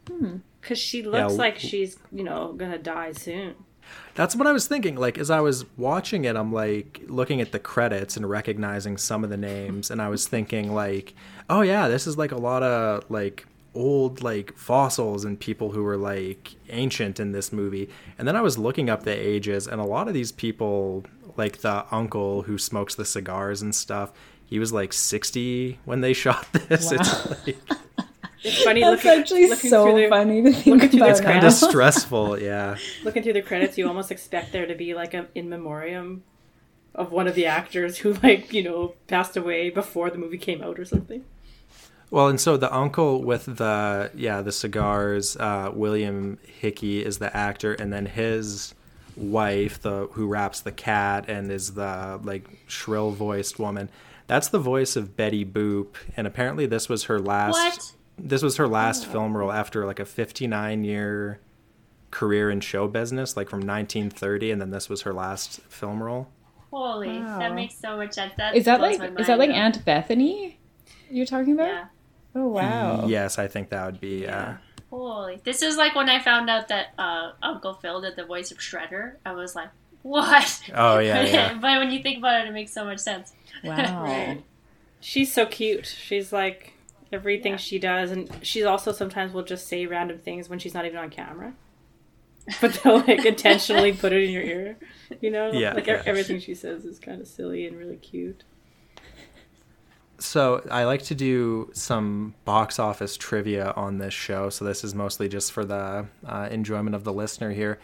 [0.09, 0.37] Hmm.
[0.61, 3.55] Because she looks Yeah, like she's, you know, gonna die soon.
[4.15, 4.97] That's what I was thinking.
[4.97, 9.25] Like as I was watching it, I'm like looking at the credits and recognizing some
[9.25, 11.15] of the names, and I was thinking like,
[11.51, 15.83] oh yeah, this is like a lot of like old like fossils and people who
[15.83, 17.91] were like ancient in this movie.
[18.19, 21.05] And then I was looking up the ages, and a lot of these people,
[21.37, 24.13] like the uncle who smokes the cigars and stuff,
[24.55, 26.93] he was like 60 when they shot this.
[26.93, 27.57] It's like
[28.45, 31.11] It's funny That's looking, actually looking so the, funny to think looking through the about
[31.11, 32.41] it's kind of stressful.
[32.41, 32.77] Yeah.
[33.03, 36.23] looking through the credits, you almost expect there to be like a in memoriam
[36.95, 40.63] of one of the actors who, like, you know, passed away before the movie came
[40.63, 41.25] out or something.
[42.13, 47.37] Well, and so the uncle with the yeah the cigars, uh, William Hickey is the
[47.37, 48.73] actor, and then his
[49.17, 53.89] wife, the who raps the cat and is the like shrill voiced woman.
[54.27, 57.53] That's the voice of Betty Boop, and apparently this was her last.
[57.55, 57.93] What?
[58.17, 61.41] This was her last film role after like a 59 year
[62.11, 66.29] career in show business, like from 1930, and then this was her last film role.
[66.71, 67.39] Holy, Wow.
[67.39, 68.33] that makes so much sense.
[68.37, 70.59] That Is that like is that like mind, Aunt Bethany
[71.11, 71.69] you're talking about?
[71.69, 71.85] Yeah.
[72.37, 73.07] Oh wow.
[73.07, 74.27] Yes, I think that would be.
[74.27, 74.55] Uh,
[74.91, 78.51] Holy, this is like when I found out that uh, Uncle Phil did the voice
[78.53, 79.15] of Shredder.
[79.27, 79.69] I was like,
[80.03, 80.63] what?
[80.75, 81.55] oh yeah, yeah.
[81.61, 83.33] but when you think about it, it makes so much sense.
[83.77, 84.37] Wow.
[85.01, 85.87] She's so cute.
[85.87, 86.73] She's like
[87.13, 87.59] everything Yeah.
[87.59, 90.99] she does, and she's also sometimes will just say random things when she's not even
[90.99, 91.55] on camera.
[92.61, 94.77] But they'll like intentionally put it in your ear,
[95.21, 95.51] you know.
[95.53, 96.03] Yeah, like yeah.
[96.07, 98.45] everything she says is kind of silly and really cute.
[100.19, 104.49] So I like to do some box office trivia on this show.
[104.49, 107.79] So this is mostly just for the uh, enjoyment of the listener here.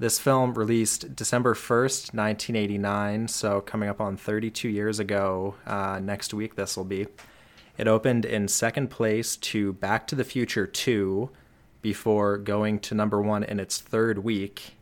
[0.00, 3.26] This film released December 1st, 1989.
[3.26, 7.08] So coming up on 32 years ago uh, next week, this will be.
[7.76, 11.30] It opened in second place to Back to the Future 2
[11.82, 14.76] before going to number one in its third week.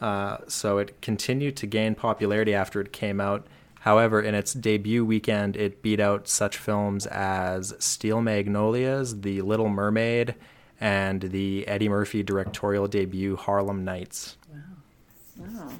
[0.00, 3.46] Uh, so it continued to gain popularity after it came out.
[3.80, 9.68] However, in its debut weekend, it beat out such films as Steel Magnolias, The Little
[9.68, 10.34] Mermaid,
[10.80, 14.36] and the Eddie Murphy directorial debut Harlem Nights.
[14.52, 15.46] Wow.
[15.46, 15.72] Wow.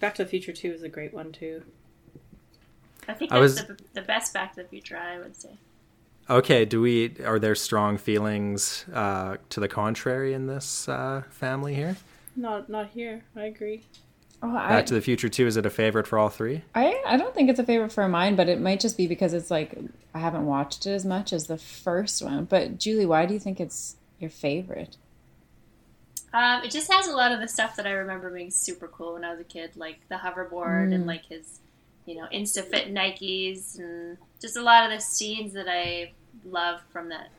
[0.00, 1.62] Back to the Future 2 is a great one, too.
[3.08, 5.50] I think I that's was- the, the best Back to the Future, I would say.
[6.30, 11.74] Okay, do we are there strong feelings uh, to the contrary in this uh, family
[11.74, 11.96] here?
[12.36, 13.22] Not not here.
[13.34, 13.82] I agree.
[14.42, 16.62] Oh, I, Back to the Future 2 is it a favorite for all three?
[16.74, 19.32] I, I don't think it's a favorite for mine, but it might just be because
[19.32, 19.76] it's like
[20.14, 22.44] I haven't watched it as much as the first one.
[22.44, 24.96] But Julie, why do you think it's your favorite?
[26.32, 29.14] Um, it just has a lot of the stuff that I remember being super cool
[29.14, 31.60] when I was a kid, like the hoverboard and like his,
[32.04, 36.12] you know, InstaFit Nikes, and just a lot of the scenes that I
[36.44, 37.30] love from that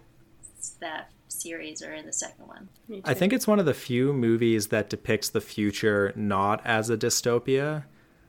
[0.80, 2.68] that series are in the second one.
[3.06, 6.98] I think it's one of the few movies that depicts the future not as a
[6.98, 7.84] dystopia.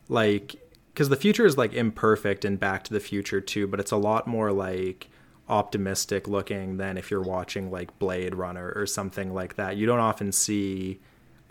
[0.08, 0.56] Like,
[0.92, 3.96] because the future is like imperfect in Back to the Future too, but it's a
[3.96, 5.08] lot more like
[5.50, 9.76] optimistic looking than if you're watching like Blade Runner or something like that.
[9.76, 11.00] You don't often see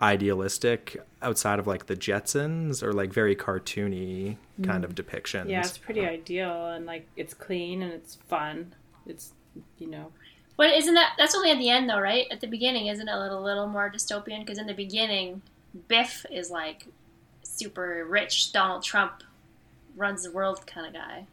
[0.02, 5.04] idealistic outside of like the Jetsons or like very cartoony kind of mm.
[5.04, 5.50] depictions.
[5.50, 8.74] Yeah, it's pretty ideal and like it's clean and it's fun.
[9.06, 9.32] It's
[9.78, 10.12] you know
[10.56, 12.26] But isn't that that's only at the end though, right?
[12.30, 14.40] At the beginning, isn't it a little, little more dystopian?
[14.40, 15.42] Because in the beginning,
[15.88, 16.86] Biff is like
[17.42, 19.22] super rich Donald Trump
[19.96, 21.26] runs the world kind of guy.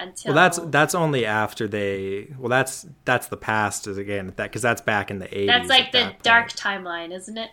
[0.00, 2.32] Until Well, that's that's only after they.
[2.38, 5.48] Well, that's that's the past is again that because that's back in the eighties.
[5.48, 7.50] that's like the dark timeline, isn't it?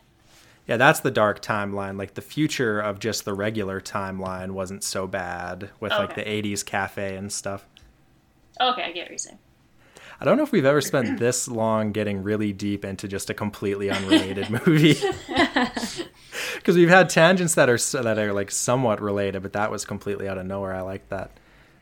[0.68, 1.98] Yeah, that's the dark timeline.
[1.98, 6.64] Like the future of just the regular timeline wasn't so bad with like the eighties
[6.64, 7.66] cafe and stuff.
[8.60, 9.40] Okay, I get what you're saying.
[10.20, 13.34] I don't know if we've ever spent this long getting really deep into just a
[13.34, 14.96] completely unrelated movie.
[16.56, 20.28] Because we've had tangents that are that are like somewhat related, but that was completely
[20.28, 20.74] out of nowhere.
[20.74, 21.32] I like that.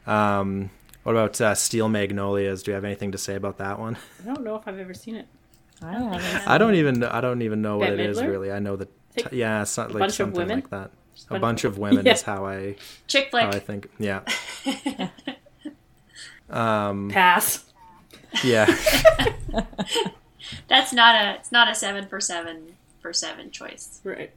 [0.07, 0.69] Um,
[1.03, 2.63] what about uh, Steel Magnolias?
[2.63, 3.97] Do you have anything to say about that one?
[4.21, 5.27] I don't know if I've ever seen it.
[5.81, 6.47] I haven't.
[6.47, 8.29] I don't even I don't even know what Bette it is Midler?
[8.29, 8.51] really.
[8.51, 10.91] I know that Think- yeah, it's not like something like that.
[11.29, 12.13] A bunch bunch of- of women Yeah.
[12.13, 12.75] is how I
[13.07, 13.45] Chick flick.
[13.45, 13.89] I think.
[13.99, 14.21] Yeah.
[16.49, 17.09] Um.
[17.09, 17.65] Pass.
[18.43, 18.67] Yeah.
[20.67, 23.99] That's not a it's not a seven for seven for seven choice.
[24.03, 24.31] Right.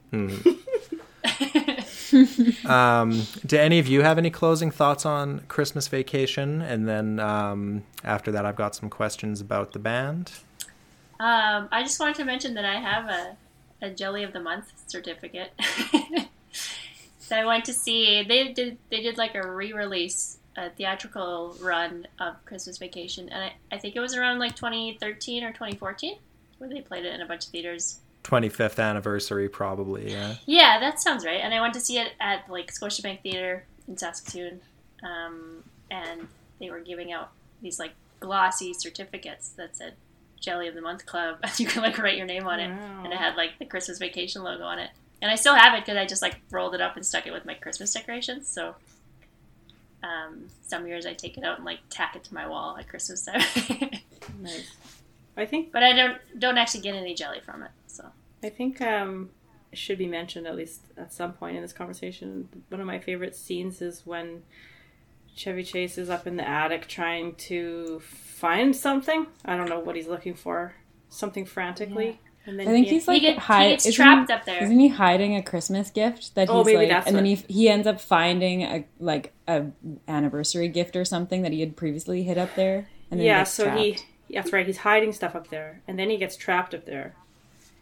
[2.65, 3.23] Um.
[3.45, 6.61] Do any of you have any closing thoughts on Christmas Vacation?
[6.61, 10.31] And then um, after that, I've got some questions about the band.
[11.19, 13.37] Um, I just wanted to mention that I have a,
[13.81, 15.51] a Jelly of the Month certificate.
[17.19, 22.07] so I went to see they did they did like a re-release, a theatrical run
[22.19, 26.17] of Christmas Vacation, and I, I think it was around like 2013 or 2014
[26.59, 27.99] where they played it in a bunch of theaters.
[28.23, 30.11] 25th anniversary, probably.
[30.11, 30.35] Yeah.
[30.45, 31.39] Yeah, that sounds right.
[31.41, 34.61] And I went to see it at like Scotiabank Theater in Saskatoon,
[35.03, 36.27] um, and
[36.59, 39.93] they were giving out these like glossy certificates that said
[40.39, 41.37] Jelly of the Month Club.
[41.57, 43.01] you could like write your name on it, Wow.
[43.03, 44.89] and it had like the Christmas Vacation logo on it.
[45.21, 47.31] And I still have it because I just like rolled it up and stuck it
[47.31, 48.47] with my Christmas decorations.
[48.47, 48.75] So
[50.03, 52.87] um, some years I take it out and like tack it to my wall at
[52.87, 53.41] Christmas time.
[54.41, 54.71] Nice.
[55.35, 57.71] I think but I don't don't actually get any jelly from it.
[58.41, 59.29] So I think um,
[59.71, 62.49] it should be mentioned at least at some point in this conversation.
[62.69, 64.43] One of my favorite scenes is when
[65.35, 69.27] Chevy Chase is up in the attic trying to find something.
[69.45, 70.73] I don't know what he's looking for.
[71.09, 72.19] Something frantically.
[72.45, 74.63] And then I think he- he's like he, get, hide- he gets trapped up there.
[74.63, 77.35] Isn't he hiding a Christmas gift that he's Oh, maybe like, that's and then he
[77.47, 79.65] he ends up finding a like a
[80.07, 83.51] anniversary gift or something that he had previously hid up there, and then yeah, gets
[83.51, 83.79] so trapped.
[83.79, 85.81] he that's right, he's hiding stuff up there.
[85.87, 87.15] And then he gets trapped up there.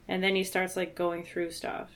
[0.08, 1.89] And then he starts like going through stuff.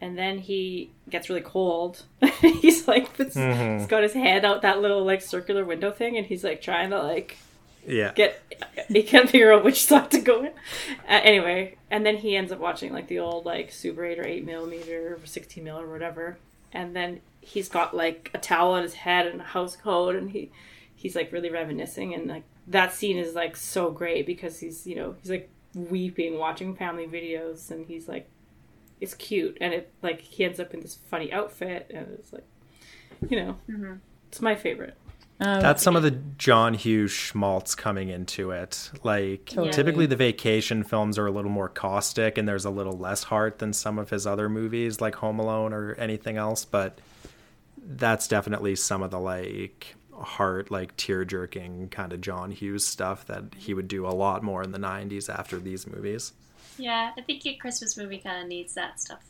[0.00, 2.02] And then he gets really cold.
[2.40, 6.26] he's like puts, he's got his head out that little like circular window thing and
[6.26, 7.38] he's like trying to like
[7.86, 8.12] Yeah.
[8.12, 8.42] get
[8.88, 10.52] he can't figure out which side to go in.
[11.08, 14.26] Uh, anyway, and then he ends up watching like the old like Super 8 or
[14.26, 16.36] 8 millimeter or 16 mil or whatever.
[16.72, 20.30] And then he's got like a towel on his head and a house coat and
[20.32, 20.50] he
[20.94, 24.96] he's like really reminiscing and like that scene is like so great because he's you
[24.96, 28.28] know he's like weeping watching family videos and he's like
[29.00, 32.46] it's cute and it like he ends up in this funny outfit and it's like
[33.28, 33.56] you know
[34.28, 34.96] it's my favorite
[35.38, 38.90] Um, That's some of the John Hughes schmaltz coming into it.
[39.02, 39.70] Like Totally.
[39.70, 43.58] typically the vacation films are a little more caustic and there's a little less heart
[43.58, 46.98] than some of his other movies like Home Alone or anything else, but
[47.86, 53.26] that's definitely some of the like heart like tear jerking kind of John Hughes stuff
[53.26, 56.32] that he would do a lot more in the 90s after these movies.
[56.78, 59.22] Yeah, I think a Christmas movie kind of needs that stuff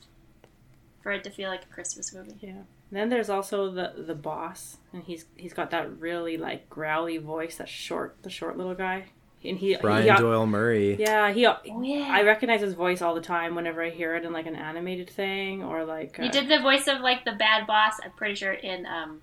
[1.03, 2.35] for it to feel like a Christmas movie.
[2.41, 6.69] yeah And then there's also the the boss, and he's he's got that really like
[6.69, 9.05] growly voice, that short, the short little guy,
[9.45, 10.97] and he Brian he, Doyle Murray.
[10.99, 11.47] Yeah, he.
[11.47, 12.09] Oh, yeah.
[12.11, 15.11] I recognize his voice all the time whenever I hear it in like an animated
[15.11, 16.17] thing or like.
[16.17, 17.95] He uh, did the voice of like the bad boss.
[18.03, 19.21] I'm pretty sure in um.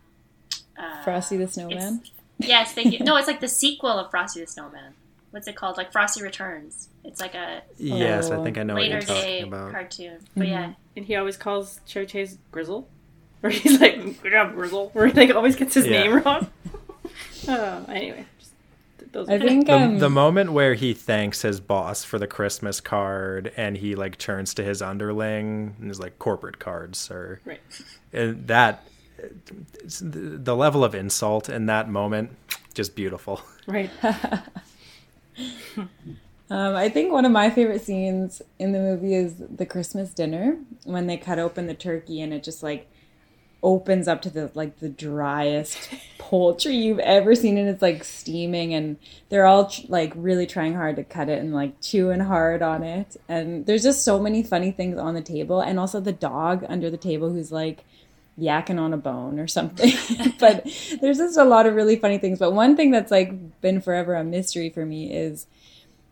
[0.78, 2.01] Uh, Frosty the Snowman.
[2.39, 2.99] Yes, thank you.
[3.05, 4.93] No, it's like the sequel of Frosty the Snowman.
[5.32, 5.78] What's it called?
[5.78, 6.89] Like Frosty Returns.
[7.03, 8.43] It's like a Yes, I Oh.
[8.43, 9.71] think I know what later you're talking day about.
[9.71, 10.19] cartoon.
[10.36, 12.88] But yeah, And he always calls Chevy Chase Grizzle,
[13.43, 16.03] or he's like "Good job, Grizzle," or he like always gets his Yeah.
[16.03, 16.47] name wrong.
[17.47, 18.51] oh, anyway, just,
[19.11, 19.30] those.
[19.30, 23.51] I think The, um, the moment where he thanks his boss for the Christmas card
[23.57, 27.39] and he like turns to his underling and is like corporate cards, sir.
[27.45, 27.59] Right.
[28.11, 28.92] And that it's
[30.01, 32.32] the level of insult in that moment
[32.74, 33.41] just beautiful.
[33.67, 33.89] right.
[36.49, 40.59] Um, I think one of my favorite scenes in the movie is the Christmas dinner
[40.84, 42.88] when they cut open the turkey and it just like
[43.63, 48.74] opens up to the like the driest poultry you've ever seen and it's like steaming
[48.74, 48.97] and
[49.30, 52.84] they're all tr- like really trying hard to cut it and like chewing hard on
[52.84, 56.63] it and there's just so many funny things on the table and also the dog
[56.67, 57.86] under the table who's like
[58.39, 59.91] yakking on a bone or something.
[60.39, 60.65] but
[61.01, 62.39] there's just a lot of really funny things.
[62.39, 65.47] But one thing that's like been forever a mystery for me is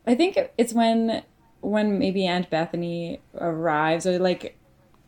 [0.06, 1.22] I think it's when
[1.60, 4.58] when maybe Aunt Bethany arrives or like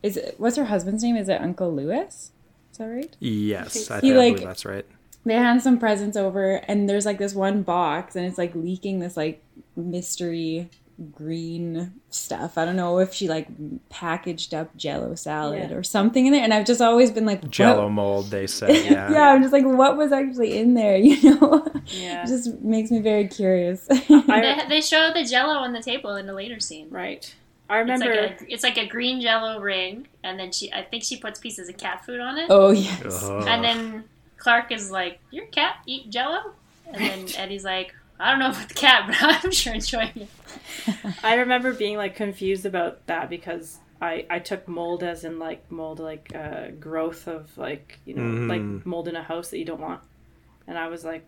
[0.03, 1.17] is it what's her husband's name?
[1.17, 2.33] Is it Uncle Lewis?
[2.73, 3.17] Is that right?
[3.21, 4.87] Yes, I, He, I like- believe that's right.
[5.27, 8.99] They hand some presents over and there's like this one box and it's like leaking
[9.01, 9.43] this like
[9.75, 10.69] mystery
[11.13, 12.57] green stuff.
[12.59, 13.49] I don't know if she like
[13.91, 15.77] packaged up jello salad Yeah.
[15.77, 16.43] or something in there.
[16.43, 18.85] And I've just always been like what- Jello mold, they say.
[18.91, 19.11] Yeah.
[19.11, 20.97] yeah, I'm just like, what was actually in there?
[21.05, 22.23] You know, Yeah.
[22.25, 23.87] it just makes me very curious.
[24.09, 26.89] They, they show the Jello on the table in a later scene.
[26.91, 27.35] right.
[27.71, 28.21] I It's remember.
[28.23, 31.39] like a it's like a green Jello ring, and then she I think she puts
[31.41, 33.45] pieces of cat food on it, oh yes, Ugh.
[33.49, 34.05] and then
[34.37, 36.53] Clark is like, "Your cat eat Jello,"
[36.93, 40.29] and then Eddie's like, "I don't know about the cat, but I'm sure enjoying it."
[41.25, 45.71] I remember being like confused about that because I I took mold as in like
[45.71, 48.49] mold like uh, growth of like you know Mhm.
[48.49, 50.03] like mold in a house that you don't want,
[50.67, 51.25] and I was like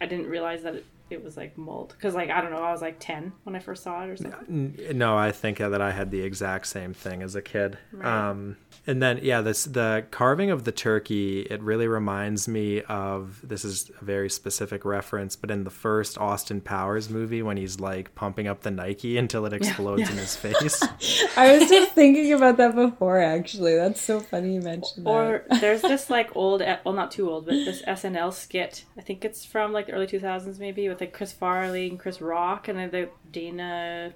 [0.00, 2.72] I didn't realize that it, it was like mold because like I don't know I
[2.72, 4.78] was like ten when I first saw it or something.
[4.94, 7.78] No, I think that I had the exact same thing as a kid.
[7.92, 8.30] Right.
[8.30, 11.42] Um, and then, yeah, this the carving of the turkey.
[11.42, 16.18] It really reminds me of this is a very specific reference, but in the first
[16.18, 20.10] Austin Powers movie, when he's like pumping up the Nike until it explodes yeah.
[20.10, 20.82] in his face.
[21.36, 23.20] I was just thinking about that before.
[23.20, 25.10] Actually, that's so funny you mentioned that.
[25.10, 28.84] Or there's this like old, well, not too old, but this SNL skit.
[28.98, 32.20] I think it's from like the early 2000s, maybe, with like Chris Farley and Chris
[32.20, 34.14] Rock and then the Dana,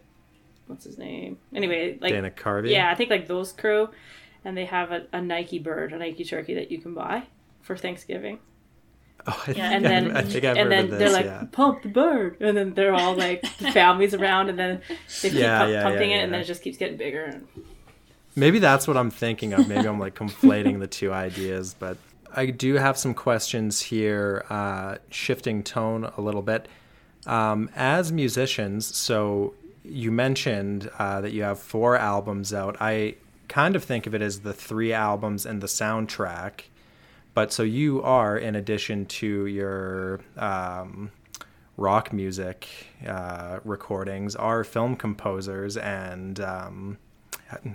[0.69, 1.39] what's his name?
[1.55, 2.71] Anyway, like Dana Carvey.
[2.71, 3.91] yeah, I think like those crew,
[4.45, 7.25] and they have a, a Nike bird, a Nike turkey that you can buy
[7.63, 8.39] for Thanksgiving.
[9.27, 9.71] Oh, I, Yeah.
[9.73, 10.99] And then I think I've and heard then of this.
[11.01, 11.45] they're like yeah.
[11.51, 14.81] pump the bird, and then they're all like the families around, and then
[15.23, 17.25] they keep Yeah, pump- yeah, pumping yeah, it, and then it just keeps getting bigger.
[17.25, 17.47] And
[18.37, 19.67] Maybe that's what I'm thinking of.
[19.67, 21.97] Maybe I'm like conflating the two ideas, but
[22.37, 26.69] I do have some questions here, uh, shifting tone a little bit.
[27.27, 32.77] Um, as musicians, so you mentioned uh, that you have four albums out.
[32.79, 33.15] I
[33.49, 36.65] kind of think of it as the three albums and the soundtrack.
[37.33, 41.11] But so you are, in addition to your um,
[41.79, 42.69] rock music
[43.07, 46.39] uh, recordings, are film composers and.
[46.39, 46.99] Um,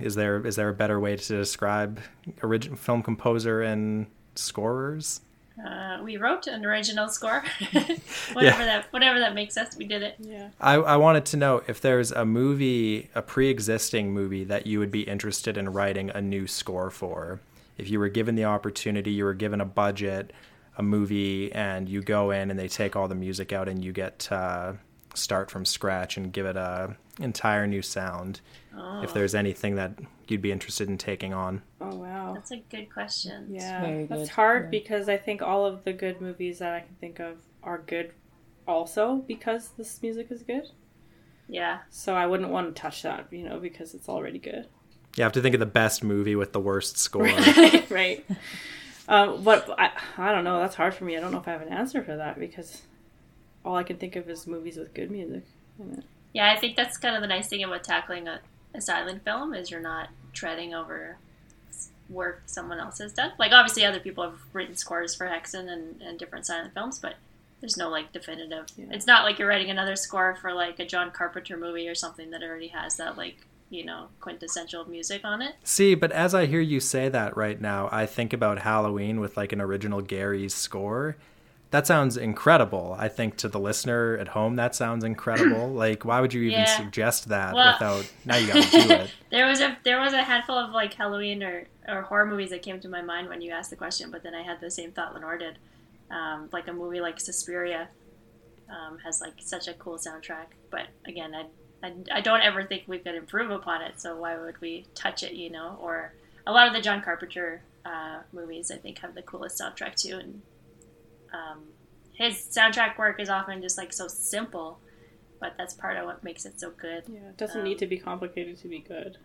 [0.01, 2.01] is there is there a better way to describe
[2.43, 4.05] original film composer and
[4.35, 5.21] scorers?
[5.63, 7.43] Uh, we wrote an original score,
[8.33, 9.75] whatever that whatever that makes us.
[9.75, 10.15] We did it.
[10.19, 14.79] yeah, I, I wanted to know if there's a movie, a pre-existing movie that you
[14.79, 17.41] would be interested in writing a new score for.
[17.77, 20.33] If you were given the opportunity, you were given a budget,
[20.77, 23.91] a movie, and you go in and they take all the music out and you
[23.91, 24.77] get to
[25.13, 28.41] start from scratch and give it a entire new sound.
[28.73, 29.93] If there's anything that
[30.27, 31.61] you'd be interested in taking on.
[31.81, 32.33] oh wow.
[32.33, 33.47] That's a good question.
[33.49, 34.69] Yeah, very that's hard yeah.
[34.69, 38.13] because I think all of the good movies that I can think of are good
[38.67, 40.63] also because this music is good.
[41.47, 41.79] Yeah.
[41.89, 44.67] So I wouldn't want to touch that, you know, because it's already good.
[45.17, 47.23] You have to think of the best movie with the worst score.
[47.89, 48.25] right.
[49.09, 50.59] Um, but I, I don't know.
[50.59, 51.17] That's hard for me.
[51.17, 52.83] I don't know if I have an answer for that because
[53.65, 55.43] all I can think of is movies with good music.
[55.79, 56.05] in it.
[56.33, 58.39] Yeah, I think that's kind of the nice thing about tackling a,
[58.73, 61.17] a silent film is you're not treading over
[62.09, 63.31] work someone else has done.
[63.39, 67.15] Like obviously other people have written scores for Häxan and, and different silent films, but
[67.61, 68.65] there's no like definitive.
[68.75, 68.87] Yeah.
[68.91, 72.31] It's not like you're writing another score for like a John Carpenter movie or something
[72.31, 73.37] that already has that like
[73.69, 75.55] you know quintessential music on it.
[75.63, 79.37] See, but as I hear you say that right now, I think about Halloween with
[79.37, 81.15] like an original Gary's score.
[81.71, 82.95] That sounds incredible.
[82.99, 85.69] I think to the listener at home, that sounds incredible.
[85.85, 86.65] like, why would you even Yeah.
[86.77, 88.11] suggest that Well- without?
[88.25, 89.09] Now you got to do it.
[89.31, 92.61] There was a there was a handful of like Halloween or, or horror movies that
[92.61, 94.91] came to my mind when you asked the question, but then I had the same
[94.91, 95.57] thought Lenore did.
[96.09, 97.87] Um, like a movie like Suspiria
[98.69, 101.45] um, has like such a cool soundtrack, but again, I,
[101.87, 104.01] I I don't ever think we could improve upon it.
[104.01, 105.31] So why would we touch it?
[105.33, 106.13] You know, or
[106.45, 110.17] a lot of the John Carpenter uh, movies I think have the coolest soundtrack too,
[110.17, 110.41] and
[111.33, 111.63] um,
[112.13, 114.79] his soundtrack work is often just like so simple,
[115.39, 117.03] but that's part of what makes it so good.
[117.07, 119.17] Yeah, it doesn't Um, need to be complicated to be good.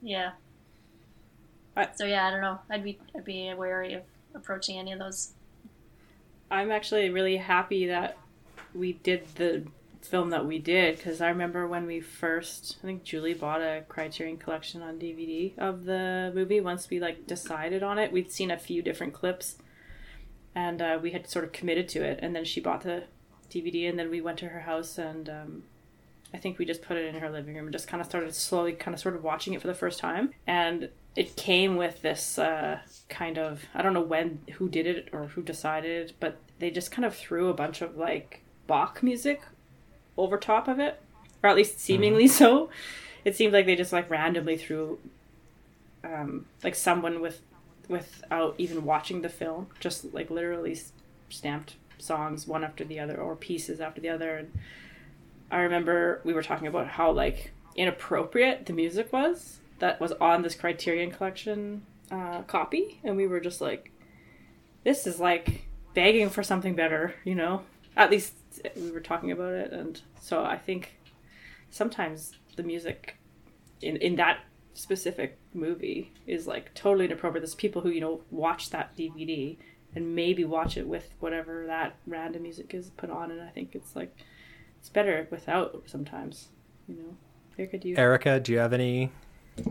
[0.00, 0.32] Yeah.
[1.76, 2.58] I- so yeah, I don't know.
[2.70, 4.02] I'd be I'd be wary of
[4.34, 5.32] approaching any of those.
[6.50, 8.18] I'm actually really happy that
[8.74, 9.66] we did the
[10.02, 13.84] film that we did because I remember when we first, I think Julie bought a
[13.88, 16.60] Criterion collection on DVD of the movie.
[16.60, 19.56] Once we like decided on it, we'd seen a few different clips,
[20.54, 22.18] and uh, we had sort of committed to it.
[22.22, 23.04] And then she bought the
[23.50, 25.62] DVD, and then we went to her house, and um,
[26.34, 28.34] I think we just put it in her living room and just kind of started
[28.34, 30.32] slowly, kind of sort of watching it for the first time.
[30.46, 35.08] And it came with this uh, kind of I don't know when who did it
[35.12, 39.42] or who decided, but they just kind of threw a bunch of like Bach music
[40.16, 41.00] over top of it,
[41.42, 42.70] or at least seemingly so.
[43.24, 44.98] It seemed like they just like randomly threw,
[46.02, 47.40] um, like someone with
[47.92, 50.76] without even watching the film, just like literally
[51.28, 54.36] stamped songs one after the other or pieces after the other.
[54.36, 54.58] And
[55.50, 60.42] I remember we were talking about how like inappropriate the music was that was on
[60.42, 63.90] this Criterion Collection uh, copy, and we were just like,
[64.84, 65.64] "This is like
[65.94, 67.62] begging for something better," you know.
[67.96, 68.34] At least
[68.76, 70.98] we were talking about it, and so I think
[71.70, 73.16] sometimes the music
[73.80, 74.40] in in that
[74.74, 77.42] specific movie is like totally inappropriate.
[77.42, 79.56] There's people who you know watch that DVD
[79.94, 83.74] and maybe watch it with whatever that random music is put on, and I think
[83.74, 84.14] it's like
[84.78, 86.48] it's better without sometimes,
[86.88, 87.16] you know.
[87.58, 87.96] Erica, do you?
[87.96, 89.10] Erica, do you have any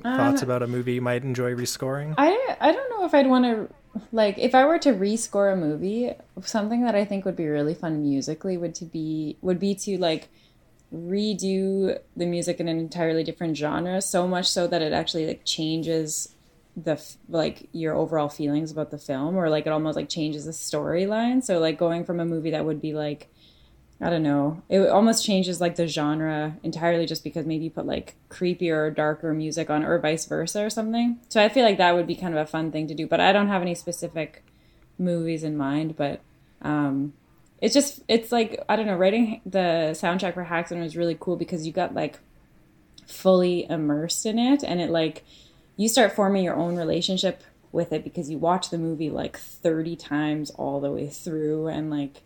[0.06, 2.14] Um, thoughts about a movie you might enjoy rescoring?
[2.18, 3.74] I I don't know if I'd want to
[4.12, 6.12] like if I were to rescore a movie,
[6.42, 9.98] something that I think would be really fun musically would to be would be to
[9.98, 10.30] like
[10.94, 15.46] redo the music in an entirely different genre, so much so that it actually like
[15.46, 16.36] changes
[16.76, 20.52] the like your overall feelings about the film or like it almost like changes the
[20.52, 21.44] storyline.
[21.44, 23.30] So like going from a movie that would be like
[24.04, 24.64] I don't know.
[24.68, 28.92] It almost changes like the genre entirely just because maybe you put like creepier or
[28.92, 31.20] darker music on or vice versa or something.
[31.30, 33.20] So I feel like that would be kind of a fun thing to do, but
[33.20, 34.44] I don't have any specific
[34.98, 36.22] movies in mind, but
[36.64, 37.14] um
[37.62, 41.38] it's just it's like I don't know, writing the soundtrack for Häxan was really cool
[41.38, 42.20] because you got like
[43.08, 45.24] fully immersed in it and it like
[45.78, 49.96] you start forming your own relationship with it because you watch the movie like 30
[49.96, 52.22] times all the way through and like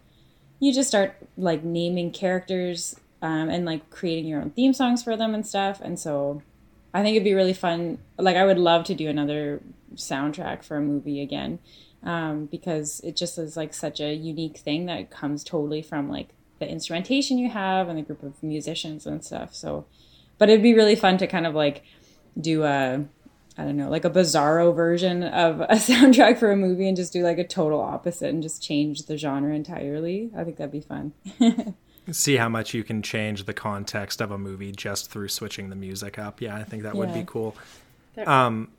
[0.60, 5.18] you just start like naming characters um, and like creating your own theme songs for
[5.18, 5.82] them and stuff.
[5.82, 6.42] And so
[6.94, 8.00] I think it'd be really fun.
[8.18, 9.62] Like I would love to do another
[9.96, 11.60] soundtrack for a movie again
[12.06, 16.30] um, because it just is like such a unique thing that comes totally from like
[16.60, 19.54] the instrumentation you have and the group of musicians and stuff.
[19.54, 19.86] So,
[20.38, 21.84] but it'd be really fun to kind of like
[22.40, 23.04] do a
[23.58, 27.14] I don't know, like a bizarro version of a soundtrack for a movie and just
[27.14, 30.30] do like a total opposite and just change the genre entirely.
[30.36, 31.14] I think that'd be fun.
[32.12, 35.76] See how much you can change the context of a movie just through switching the
[35.76, 36.40] music up.
[36.42, 37.56] Yeah, I think that would be cool.
[38.16, 38.70] There- Um,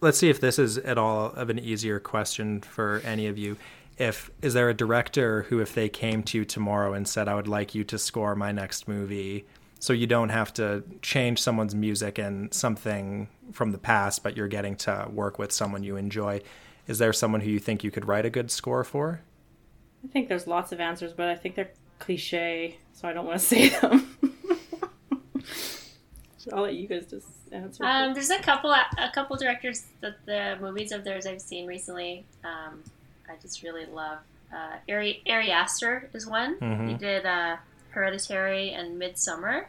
[0.00, 3.56] let's see if this is at all of an easier question for any of you.
[3.96, 7.34] If is there a director who, if they came to you tomorrow and said, "I
[7.34, 9.44] would like you to score my next movie,"
[9.80, 14.48] so you don't have to change someone's music and something from the past, but you're
[14.48, 16.40] getting to work with someone you enjoy.
[16.86, 19.22] Is there someone who you think you could write a good score for?
[20.04, 23.40] I think there's lots of answers, but I think they're cliche, so I don't want
[23.40, 24.16] to say them.
[26.38, 27.84] so I'll let you guys just answer.
[27.84, 32.24] Um, there's a couple a couple directors that the movies of theirs I've seen recently.
[32.44, 32.82] Um,
[33.28, 34.18] I just really love.
[34.52, 36.54] Uh, Ari Ari Aster is one.
[36.60, 36.98] He Mhm.
[36.98, 37.56] did uh,
[37.90, 39.66] Hereditary and Midsommar.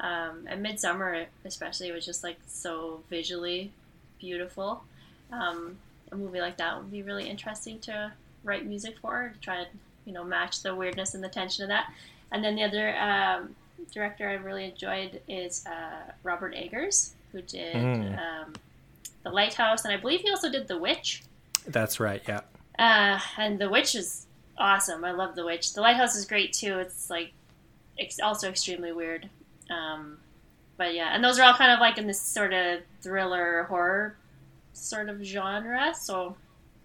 [0.00, 3.72] Um, and Midsommar, especially, was just like so visually
[4.20, 4.84] beautiful.
[5.32, 5.78] Um,
[6.12, 8.12] a movie like that would be really interesting to
[8.44, 9.68] write music for to try and
[10.04, 11.92] you know match the weirdness and the tension of that.
[12.30, 13.54] And then the other um,
[13.92, 18.18] director I really enjoyed is uh, Robert Eggers, who did Mm.
[18.18, 18.52] um,
[19.22, 21.22] The Lighthouse, and I believe he also did The Witch.
[21.66, 22.22] That's right.
[22.26, 22.40] Yeah.
[22.78, 24.26] Uh, and The Witch is
[24.58, 25.04] awesome.
[25.04, 25.74] I love The Witch.
[25.74, 26.78] The Lighthouse is great too.
[26.78, 27.32] It's like
[27.98, 29.28] it's also extremely weird.
[29.70, 30.18] Um,
[30.76, 34.16] but yeah, and those are all kind of like in this sort of thriller horror
[34.74, 35.94] sort of genre.
[35.94, 36.36] So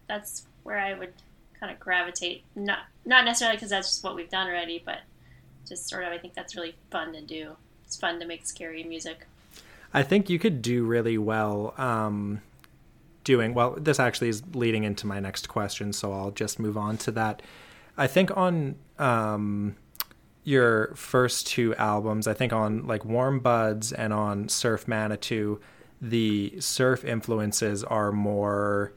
[0.07, 1.13] that's where I would
[1.59, 2.43] kind of gravitate.
[2.55, 4.99] Not not necessarily because that's just what we've done already, but
[5.71, 7.55] just sort of I think that's really fun to do.
[7.85, 9.25] It's fun to make scary music.
[9.93, 12.41] I think you could do really well um,
[13.23, 13.75] doing well.
[13.77, 17.41] This actually is leading into my next question, so I'll just move on to that.
[17.97, 19.75] I think on um,
[20.43, 25.61] your first two albums, I think on like Warm Buds and on Surf Manitou,
[26.01, 28.91] the surf influences are more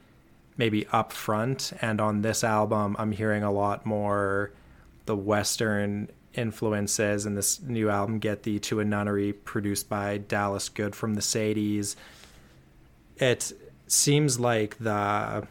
[0.57, 4.53] maybe upfront, and on this album, I'm hearing a lot more
[5.07, 7.26] the Western influences.
[7.26, 11.20] And this new album, Get Thee to a Nunnery, produced by Dallas Good from the
[11.20, 11.97] Sadies.
[13.16, 13.53] It
[13.87, 15.47] seems like the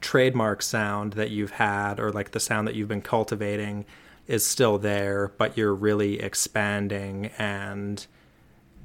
[0.00, 3.84] trademark sound that you've had, or like the sound that you've been cultivating,
[4.26, 8.06] is still there, but you're really expanding and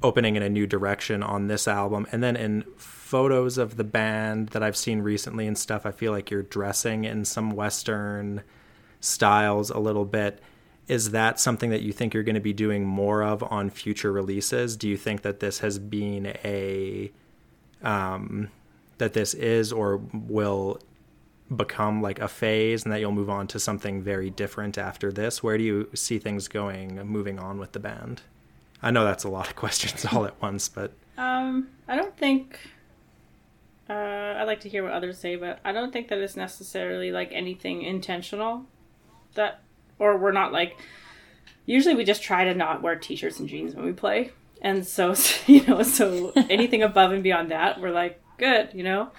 [0.02, 2.06] opening in a new direction on this album.
[2.10, 6.12] And then in photos of the band that I've seen recently and stuff, I feel
[6.12, 8.42] like you're dressing in some Western
[9.00, 10.42] styles a little bit.
[10.86, 14.12] Is that something that you think you're going to be doing more of on future
[14.12, 14.76] releases?
[14.76, 17.10] Do you think that this has been a
[17.82, 18.50] um,
[18.98, 20.78] that this is or will
[21.54, 25.42] become like a phase and that you'll move on to something very different after this?
[25.42, 28.22] Where do you see things going moving on with the band?
[28.82, 32.58] I know that's a lot of questions all at once, but um, I don't think
[33.88, 37.10] uh, I like to hear what others say, but I don't think that it's necessarily
[37.10, 38.66] like anything intentional
[39.34, 39.60] that
[39.98, 40.76] or we're not like
[41.66, 44.32] usually we just try to not wear t-shirts and jeans when we play.
[44.60, 45.14] And so,
[45.46, 49.10] you know, so anything above and beyond that, we're like, good, you know.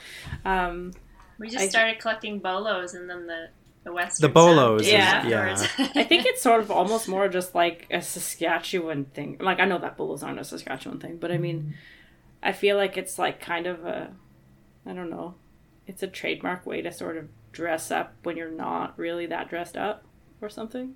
[0.44, 0.94] Um,
[1.38, 3.50] we just I, started collecting bolos, and then the
[3.84, 4.82] the western the bolos.
[4.82, 5.68] Is, yeah, yeah.
[5.96, 9.38] I think it's sort of almost more just like a Saskatchewan thing.
[9.40, 11.76] Like I know that bolos aren't a Saskatchewan thing, but I mean,
[12.42, 14.14] I feel like it's like kind of a,
[14.86, 15.36] I don't know,
[15.88, 19.78] it's a trademark way to sort of dress up when you're not really that dressed
[19.78, 20.06] up
[20.46, 20.96] or something.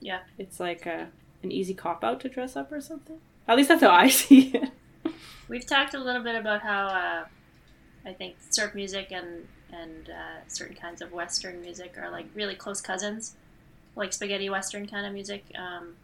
[0.00, 1.08] Yeah, it's like a
[1.42, 3.18] an easy cop out to dress up or something.
[3.48, 4.70] At least that's how I see it.
[5.48, 7.24] We've talked a little bit about how uh,
[8.06, 12.54] I think surf music and and uh, certain kinds of Western music are like really
[12.54, 13.34] close cousins,
[13.96, 15.44] like spaghetti Western kind of music.
[15.56, 15.94] Um,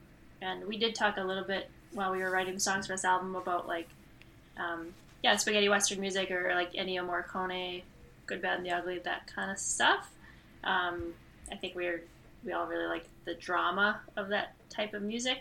[0.42, 3.36] and we did talk a little bit while we were writing songs for this album
[3.36, 3.88] about like,
[4.56, 7.82] um, yeah, spaghetti Western music or like Ennio Morricone,
[8.26, 10.10] Good, Bad, and the Ugly, that kind of stuff.
[10.64, 11.14] Um,
[11.50, 12.02] I think we're
[12.44, 15.38] we all really like the drama of that type of music,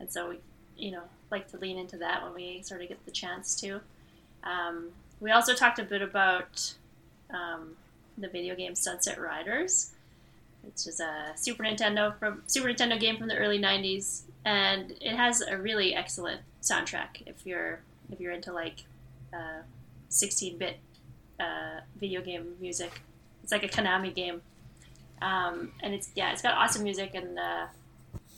[0.00, 0.38] and so we,
[0.76, 3.80] you know, like to lean into that when we sort of get the chance to.
[4.42, 6.74] Um, we also talked a bit about
[7.30, 7.76] um,
[8.18, 9.92] the video game Sunset Riders,
[10.62, 15.16] which is a Super Nintendo from Super Nintendo game from the early '90s, and it
[15.16, 17.22] has a really excellent soundtrack.
[17.26, 18.84] If you're if you're into like
[20.10, 20.78] 16-bit
[21.40, 23.00] uh, uh, video game music,
[23.42, 24.42] it's like a Konami game,
[25.24, 27.38] um, and it's yeah, it's got awesome music and.
[27.38, 27.66] Uh,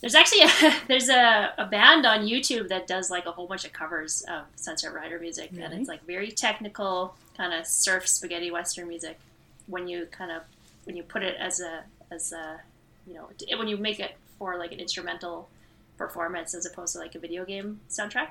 [0.01, 3.65] there's actually a, there's a, a band on YouTube that does like a whole bunch
[3.65, 5.63] of covers of Sunset Rider music, really?
[5.63, 9.19] and it's like very technical, kind of surf spaghetti western music.
[9.65, 10.43] When you kind of
[10.83, 12.61] when you put it as a as a
[13.07, 13.27] you know
[13.57, 15.49] when you make it for like an instrumental
[15.97, 18.29] performance as opposed to like a video game soundtrack,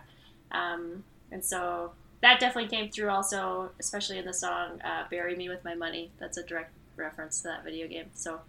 [0.53, 1.03] um,
[1.33, 1.93] and so
[2.23, 6.11] that definitely came through also, especially in the song uh, "Bury Me with My Money."
[6.19, 8.07] That's a direct reference to that video game.
[8.15, 8.41] So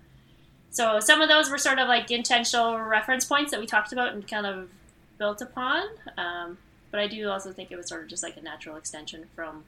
[0.69, 4.13] so some of those were sort of like intentional reference points that we talked about
[4.13, 4.69] and kind of
[5.17, 5.83] built upon.
[6.17, 6.57] Um,
[6.91, 9.63] but I do also think it was sort of just like a natural extension from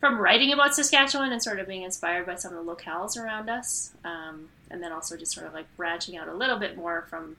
[0.00, 3.50] from writing about Saskatchewan and sort of being inspired by some of the locales around
[3.50, 7.04] us, um, and then also just sort of like branching out a little bit more
[7.10, 7.36] from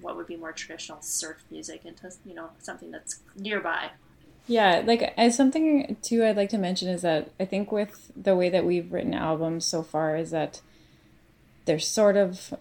[0.00, 3.90] what would be more traditional surf music into you know something that's nearby.
[4.46, 8.36] Yeah, like as something too, I'd like to mention is that I think with the
[8.36, 10.60] way that we've written albums so far is that
[11.64, 12.54] they're sort of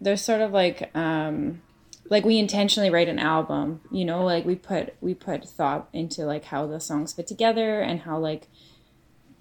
[0.00, 1.62] they're sort of like um
[2.10, 6.26] like we intentionally write an album you know like we put we put thought into
[6.26, 8.48] like how the songs fit together and how like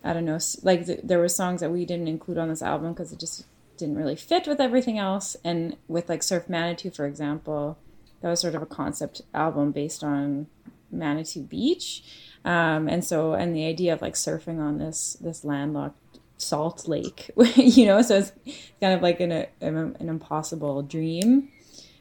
[0.05, 2.93] i don't know like th- there were songs that we didn't include on this album
[2.93, 3.45] because it just
[3.77, 5.35] didn't really fit with everything else.
[5.43, 7.77] And with like surf manitou for example
[8.21, 10.47] that was sort of a concept album based on
[10.93, 12.03] manitou beach.
[12.45, 15.97] Um, and so and the idea of like surfing on this this landlocked
[16.37, 18.33] salt lake you know so it's
[18.81, 21.49] kind of like an, a, an impossible dream.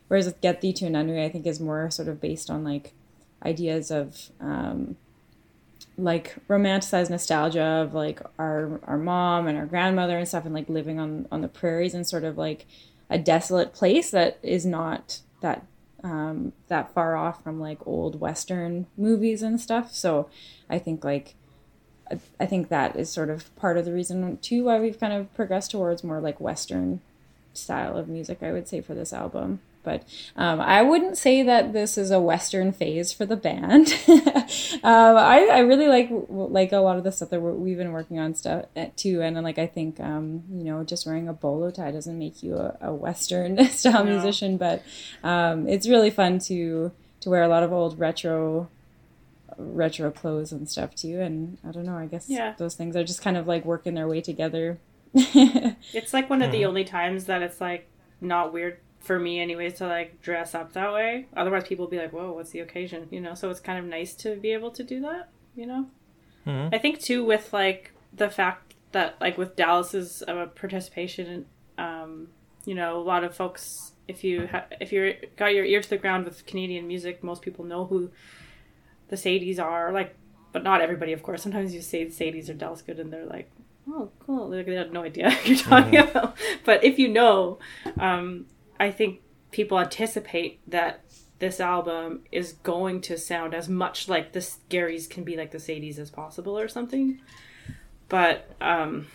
[0.09, 2.93] Whereas get thee to a nunnery i think is more sort of based on like
[3.45, 4.97] ideas of um,
[5.99, 10.69] like romanticized nostalgia of like our our mom and our grandmother and stuff and like
[10.69, 12.67] living on on the prairies and sort of like
[13.11, 15.67] a desolate place that is not that
[16.03, 19.95] um, that far off from like old Western movies and stuff.
[19.95, 20.29] So
[20.69, 21.35] I think like
[22.39, 25.33] I think that is sort of part of the reason too why we've kind of
[25.35, 27.01] progressed towards more like Western
[27.55, 28.43] style of music.
[28.43, 29.61] I would say for this album.
[29.83, 30.05] But
[30.37, 33.93] um, I wouldn't say that this is a Western phase for the band.
[34.09, 38.19] um, I, I really like like a lot of the stuff that we've been working
[38.19, 41.33] on stuff uh, too, and, and like I think um, you know just wearing a
[41.33, 44.13] bolo tie doesn't make you a, a Western style no.
[44.13, 44.83] musician, but
[45.25, 48.69] um, it's really fun to to wear a lot of old retro
[49.59, 51.21] retro clothes and stuff too.
[51.21, 52.55] And I don't know, I guess yeah.
[52.57, 54.79] those things are just kind of like working their way together.
[55.15, 57.89] it's like one of the only times that it's like
[58.21, 61.27] not weird for me anyways to like dress up that way.
[61.37, 63.09] Otherwise people will be like whoa what's the occasion?
[63.11, 63.35] You know?
[63.35, 65.87] So it's kind of nice to be able to do that you know?
[66.47, 66.75] Mm-hmm.
[66.75, 71.47] i think too with like the fact that like with dallas's uh, participation
[71.79, 72.29] um
[72.65, 75.89] you know a lot of folks if you ha- if you're got your ear to
[75.89, 78.11] the ground with canadian music most people know who
[79.09, 80.17] the sadies are like
[80.53, 81.43] but not everybody of course.
[81.43, 83.51] Sometimes you say the sadies or dallas good and they're like
[83.89, 84.51] oh cool.
[84.51, 86.11] Like, they have no idea what you're talking mm-hmm.
[86.11, 86.37] about.
[86.65, 87.59] But if you know
[87.99, 88.47] um
[88.83, 89.21] I think
[89.53, 91.05] people anticipate that
[91.39, 95.59] this album is going to sound as much like the Scaries can be like the
[95.59, 97.21] Sadies as possible or something.
[98.09, 99.07] But um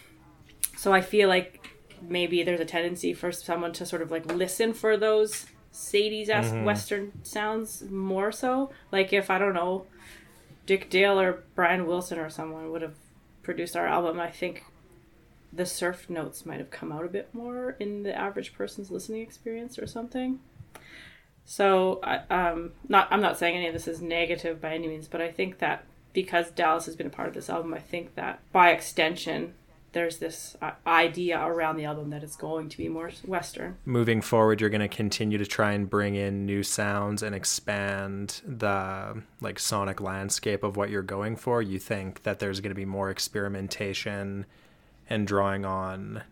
[0.77, 1.67] so I feel like
[2.01, 6.53] maybe there's a tendency for someone to sort of like listen for those Sadies esque
[6.53, 6.63] mm-hmm.
[6.63, 8.71] Western sounds more so.
[8.89, 9.85] Like if I don't know,
[10.65, 12.95] Dick Dale or Brian Wilson or someone would have
[13.43, 14.63] produced our album, I think
[15.51, 19.21] the surf notes might have come out a bit more in the average person's listening
[19.21, 20.39] experience or something.
[21.45, 25.21] So, um, not I'm not saying any of this is negative by any means, but
[25.21, 28.39] I think that because Dallas has been a part of this album, I think that
[28.51, 29.53] by extension,
[29.93, 33.77] there's this uh, idea around the album that it's going to be more Western.
[33.85, 38.41] Moving forward, you're going to continue to try and bring in new sounds and expand
[38.45, 41.61] the like sonic landscape of what you're going for.
[41.61, 44.45] You think that there's going to be more experimentation
[45.09, 46.23] and drawing on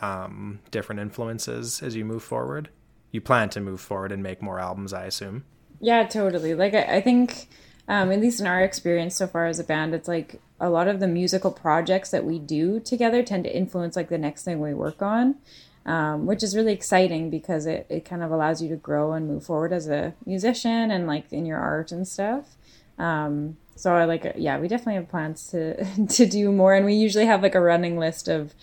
[0.00, 2.68] um, different influences as you move forward?
[3.10, 5.44] You plan to move forward and make more albums, I assume.
[5.80, 6.54] Yeah, totally.
[6.54, 7.48] Like I, I think,
[7.88, 10.88] um, at least in our experience so far as a band, it's like a lot
[10.88, 14.60] of the musical projects that we do together tend to influence like the next thing
[14.60, 15.36] we work on.
[15.84, 19.26] Um, which is really exciting because it, it kind of allows you to grow and
[19.26, 22.56] move forward as a musician and like in your art and stuff.
[22.98, 26.94] Um, so I like yeah, we definitely have plans to to do more, and we
[26.94, 28.54] usually have like a running list of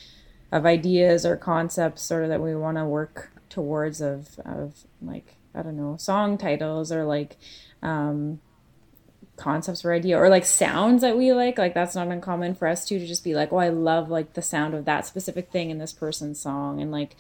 [0.52, 5.36] of ideas or concepts sort of that we want to work towards of of like
[5.54, 7.38] I don't know song titles or like
[7.82, 8.40] um,
[9.40, 12.86] concepts or idea or like sounds that we like like that's not uncommon for us
[12.86, 15.70] too to just be like oh I love like the sound of that specific thing
[15.70, 17.16] in this person's song and like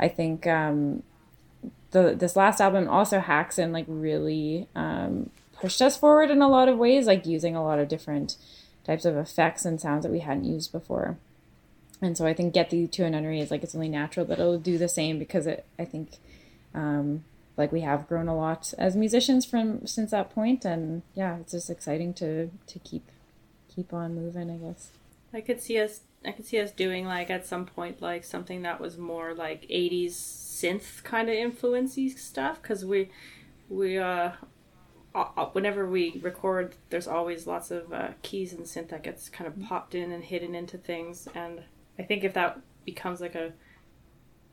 [0.00, 1.02] I think um
[1.90, 5.30] the this last album also Häxan like really um
[5.60, 8.36] pushed us forward in a lot of ways, like using a lot of different
[8.84, 11.18] types of effects and sounds that we hadn't used before.
[12.00, 14.38] And so I think Get Thee to an Nunnery is like it's only natural that
[14.38, 16.10] it'll do the same because it I think
[16.74, 17.24] um,
[17.56, 21.52] like we have grown a lot as musicians from since that point and yeah, it's
[21.52, 23.10] just exciting to to keep
[23.74, 24.90] keep on moving, I guess.
[25.34, 28.62] I could see us I could see us doing like at some point like something
[28.62, 33.10] that was more like 80s synth kind of influency stuff cuz we
[33.68, 34.32] we uh
[35.52, 39.54] whenever we record, there's always lots of uh, keys and synth that gets kind of
[39.54, 39.66] mm-hmm.
[39.66, 41.28] popped in and hidden into things.
[41.34, 41.62] And
[41.98, 43.52] I think if that becomes like a,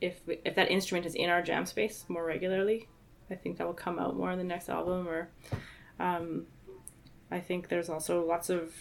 [0.00, 2.88] if if that instrument is in our jam space more regularly,
[3.30, 5.08] I think that will come out more in the next album.
[5.08, 5.28] Or,
[5.98, 6.46] um,
[7.30, 8.72] I think there's also lots of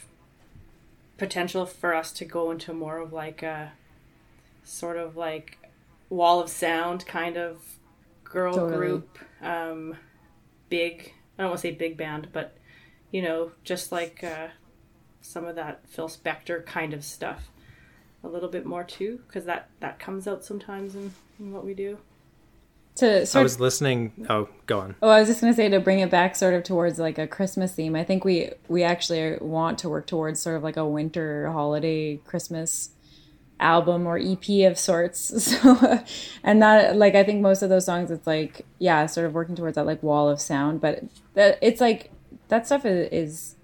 [1.17, 3.71] potential for us to go into more of like a
[4.63, 5.57] sort of like
[6.09, 7.63] wall of sound kind of
[8.23, 8.77] girl totally.
[8.77, 9.95] group, um,
[10.69, 12.57] big I don't want to say big band, but
[13.11, 14.47] you know, just like uh,
[15.21, 17.49] some of that Phil Spector kind of stuff,
[18.23, 21.73] a little bit more too, because that that comes out sometimes in, in what we
[21.73, 21.97] do.
[22.95, 24.13] To I was of, listening.
[24.29, 24.95] Oh, go on.
[25.01, 27.27] Oh, I was just gonna say to bring it back sort of towards like a
[27.27, 27.95] Christmas theme.
[27.95, 32.17] I think we we actually want to work towards sort of like a winter holiday
[32.17, 32.91] Christmas
[33.59, 35.31] album or EP of sorts.
[35.55, 36.03] So,
[36.43, 39.55] and that like I think most of those songs, it's like yeah, sort of working
[39.55, 40.81] towards that like wall of sound.
[40.81, 41.03] But
[41.33, 42.11] that it's like
[42.47, 43.55] that stuff is, is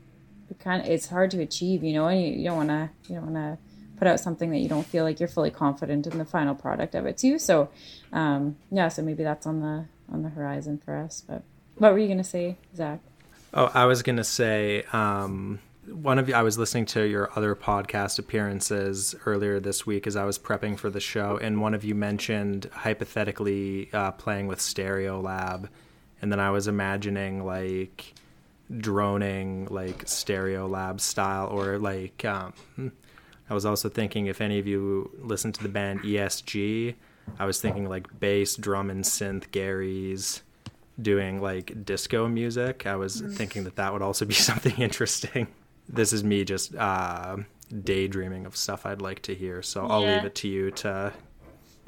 [0.59, 3.15] kind of it's hard to achieve, you know, and you, you don't want to you
[3.15, 3.57] don't want to
[3.97, 6.95] put out something that you don't feel like you're fully confident in the final product
[6.95, 7.37] of it too.
[7.37, 7.69] So,
[8.11, 11.23] um, yeah, so maybe that's on the on the horizon for us.
[11.27, 11.43] But
[11.77, 12.99] what were you gonna say, Zach?
[13.53, 14.83] Oh, I was gonna say.
[14.93, 15.59] Um
[15.91, 20.15] one of you i was listening to your other podcast appearances earlier this week as
[20.15, 24.59] i was prepping for the show and one of you mentioned hypothetically uh, playing with
[24.59, 25.69] Stereolab,
[26.21, 28.13] and then I was imagining like
[28.77, 32.53] droning like Stereolab style or like um,
[33.49, 36.95] I was also thinking if any of you listen to the band ESG,
[37.39, 40.41] I was thinking like bass, drum, and synth Gary's
[41.01, 42.85] doing like disco music.
[42.85, 45.47] I was thinking that that would also be something interesting.
[45.89, 47.37] This is me just uh,
[47.83, 49.61] daydreaming of stuff I'd like to hear.
[49.61, 50.15] So I'll Yeah.
[50.15, 51.13] leave it to you to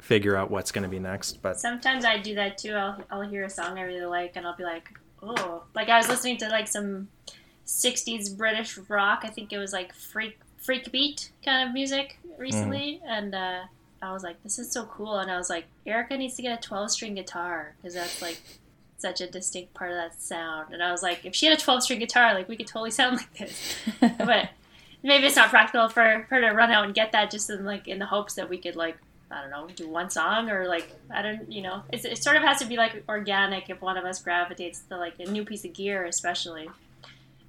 [0.00, 1.40] figure out what's going to be next.
[1.40, 2.74] But Sometimes I do that too.
[2.74, 4.88] I'll I'll hear a song I really like, and I'll be like,
[5.22, 7.08] oh, like I was listening to like some
[7.66, 9.20] '60s British rock.
[9.22, 13.60] I think it was like freak freak beat kind of music recently, and uh,
[14.02, 15.18] I was like, this is so cool.
[15.18, 18.38] And I was like, Erica needs to get a 12 string guitar because that's like
[19.04, 20.72] such a distinct part of that sound.
[20.72, 22.90] And I was like, if she had a 12 string guitar, like we could totally
[22.90, 23.76] sound like this.
[24.00, 24.48] but
[25.02, 27.86] maybe it's not practical for her to run out and get that just in like
[27.86, 28.96] in the hopes that we could like
[29.30, 32.36] I don't know do one song or like I don't you know it's, it sort
[32.36, 35.44] of has to be like organic if one of us gravitates to like a new
[35.44, 36.70] piece of gear especially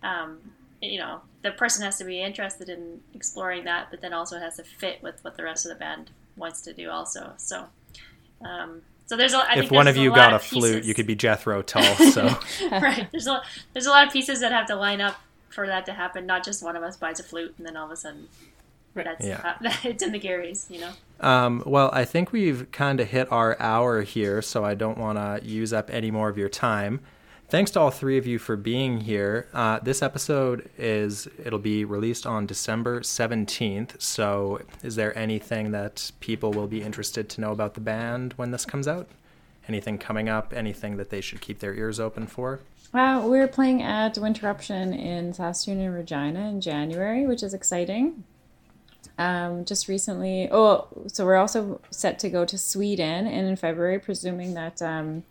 [0.03, 0.39] um,
[0.81, 4.57] you know the person has to be interested in exploring that but then also has
[4.57, 7.65] to fit with what the rest of the band wants to do also so
[8.43, 10.87] um, so there's a, I if think one of you lot got a flute, pieces-
[10.87, 11.83] you could be Jethro Tull.
[12.11, 12.25] So
[12.71, 13.07] right.
[13.11, 13.41] There's a
[13.73, 16.25] there's a lot of pieces that have to line up for that to happen.
[16.25, 18.27] Not just one of us buys a flute and then all of a sudden,
[18.93, 19.57] that's Yeah.
[19.83, 20.91] it's in the Garys, you know.
[21.19, 25.17] Um, well, I think we've kind of hit our hour here, so I don't want
[25.17, 26.99] to use up any more of your time.
[27.47, 29.47] Thanks to all three of you for being here.
[29.53, 34.01] Uh, this episode is it'll be released on December seventeenth.
[34.01, 38.49] So, is there anything that people will be interested to know about the band when
[38.49, 39.07] this comes out?
[39.67, 40.53] Anything coming up?
[40.55, 42.61] Anything that they should keep their ears open for?
[42.91, 48.23] Well, we're playing at Winterruption in Saskatoon and Regina in January, which is exciting.
[49.19, 53.99] Um, just recently, oh, so we're also set to go to Sweden and in February,
[53.99, 55.23] presuming that um,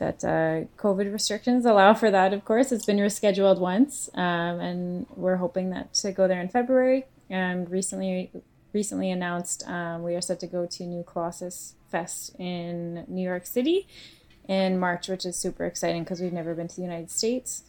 [0.00, 2.32] that uh, COVID restrictions allow for that.
[2.32, 6.48] Of course, it's been rescheduled once, um, and we're hoping that to go there in
[6.48, 7.04] February.
[7.28, 8.30] And recently,
[8.72, 13.46] recently announced um, we are set to go to New Colossus Fest in New York
[13.46, 13.86] City
[14.48, 17.62] in March, which is super exciting because we've never been to the United States.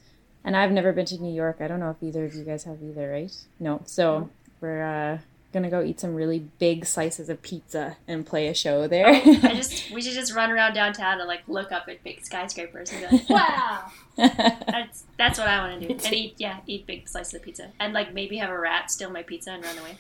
[0.44, 1.58] And I've never been to New York.
[1.60, 3.36] I don't know if either of you guys have either, right?
[3.60, 3.82] No.
[3.86, 5.20] So we're uh,
[5.52, 9.08] going to go eat some really big slices of pizza and play a show there.
[9.08, 12.24] Oh, I just we should just run around downtown and like look up at big
[12.24, 13.92] skyscrapers and be like, wow.
[14.18, 15.94] That's that's what I want to do.
[15.94, 19.10] And eat yeah, eat big slices of pizza and like maybe have a rat steal
[19.10, 19.98] my pizza and run away.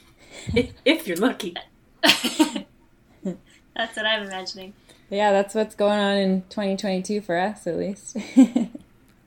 [0.54, 1.56] If, if you're lucky.
[2.04, 4.74] That's what I'm imagining.
[5.10, 8.18] yeah, that's what's going on in 2022 for us, at least.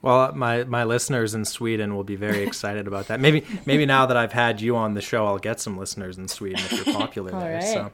[0.05, 3.20] Well, my my listeners in Sweden will be very excited about that.
[3.20, 6.28] Maybe maybe now that I've had you on the show, I'll get some listeners in
[6.28, 7.55] Sweden if you're popular All there.
[7.55, 7.64] right.
[7.64, 7.90] So.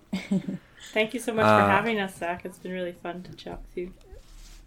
[0.92, 2.44] Thank you so much Uh, for having us, Zach.
[2.44, 3.92] It's been really fun to chat with you.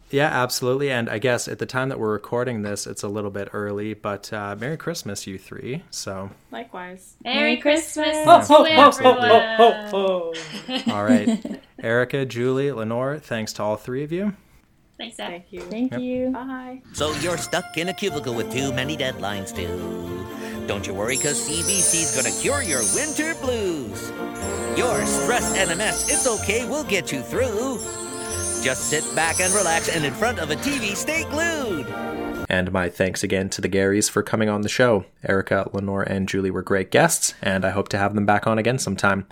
[0.09, 0.91] Yeah, absolutely.
[0.91, 3.95] And I guess at the time that we're recording this, it's a little bit early,
[3.95, 5.83] but uh, Merry Christmas, you three.
[5.89, 7.15] So, Likewise.
[7.23, 8.47] Merry, Merry Christmas, Christmas.
[8.47, 9.13] Ho, ho, ho, ho,
[9.57, 10.33] ho, ho,
[10.67, 10.93] ho.
[10.93, 11.59] all right.
[11.79, 14.33] Erica, Julie, Lenore, thanks to all three of you.
[15.03, 15.29] Thanks, Zach.
[15.31, 15.61] Thank you.
[15.63, 15.99] Thank Yep.
[15.99, 16.29] you.
[16.31, 16.81] Bye.
[16.93, 19.67] So you're stuck in a cubicle with too many deadlines to.
[20.65, 24.11] Don't you worry, cause CBC's gonna cure your winter blues.
[24.77, 27.79] You're stressed and a mess, it's okay, we'll get you through.
[28.63, 31.85] Just sit back and relax, and in front of a TV, stay glued.
[32.49, 35.03] And my thanks again to the Garys for coming on the show.
[35.27, 38.57] Erica, Lenore, and Julie were great guests, and I hope to have them back on
[38.57, 39.25] again sometime.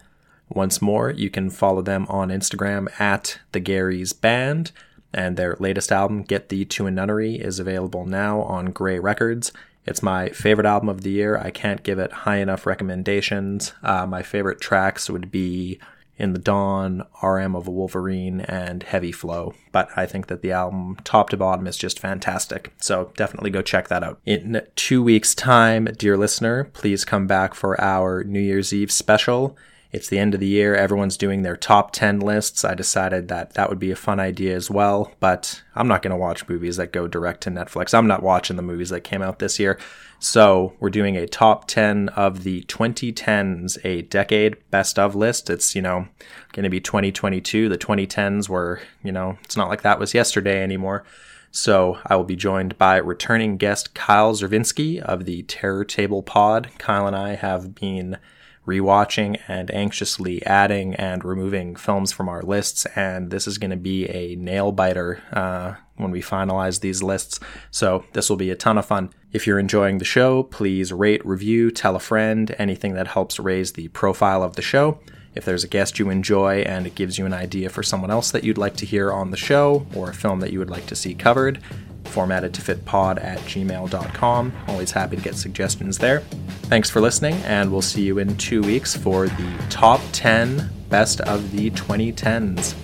[0.50, 4.74] Once more, you can follow them on Instagram at the Garys Band,
[5.14, 9.52] and their latest album, Get Thee to a Nunnery, is available now on Gray Records.
[9.86, 11.38] It's my favorite album of the year.
[11.38, 13.74] I can't give it high enough recommendations.
[13.84, 15.80] Uh, my favorite tracks would be
[16.18, 19.56] In the Dawn, RM of a Wolverine, and Heavy Flow.
[19.72, 22.74] But I think that the album, top to bottom, is just fantastic.
[22.78, 24.20] So definitely go check that out.
[24.26, 29.58] In two weeks' time, dear listener, please come back for our New Year's Eve special.
[29.92, 30.74] It's the end of the year.
[30.74, 32.64] Everyone's doing their top 10 lists.
[32.64, 36.12] I decided that that would be a fun idea as well, but I'm not going
[36.12, 37.94] to watch movies that go direct to Netflix.
[37.94, 39.78] I'm not watching the movies that came out this year.
[40.20, 45.50] So we're doing a top 10 of the 2010s, a decade best of list.
[45.50, 46.08] It's, you know,
[46.54, 47.68] going to be 2022.
[47.68, 51.04] The 2010s were, you know, it's not like that was yesterday anymore.
[51.52, 56.70] So I will be joined by returning guest Kyle Zervinsky of the Terror Table Pod.
[56.78, 58.18] Kyle and I have been
[58.66, 63.78] rewatching and anxiously adding and removing films from our lists, and this is going to
[63.78, 67.40] be a nail biter uh, when we finalize these lists.
[67.72, 69.12] So this will be a ton of fun.
[69.32, 73.74] If you're enjoying the show, please rate, review, tell a friend, anything that helps raise
[73.74, 75.00] the profile of the show.
[75.34, 78.32] If there's a guest you enjoy and it gives you an idea for someone else
[78.32, 80.88] that you'd like to hear on the show or a film that you would like
[80.88, 81.62] to see covered,
[82.06, 84.54] formatted to fit pod at gmail.com.
[84.68, 86.20] Always happy to get suggestions there.
[86.64, 91.22] Thanks for listening, and we'll see you in two weeks for the top 10 best
[91.22, 92.76] of the 2010s.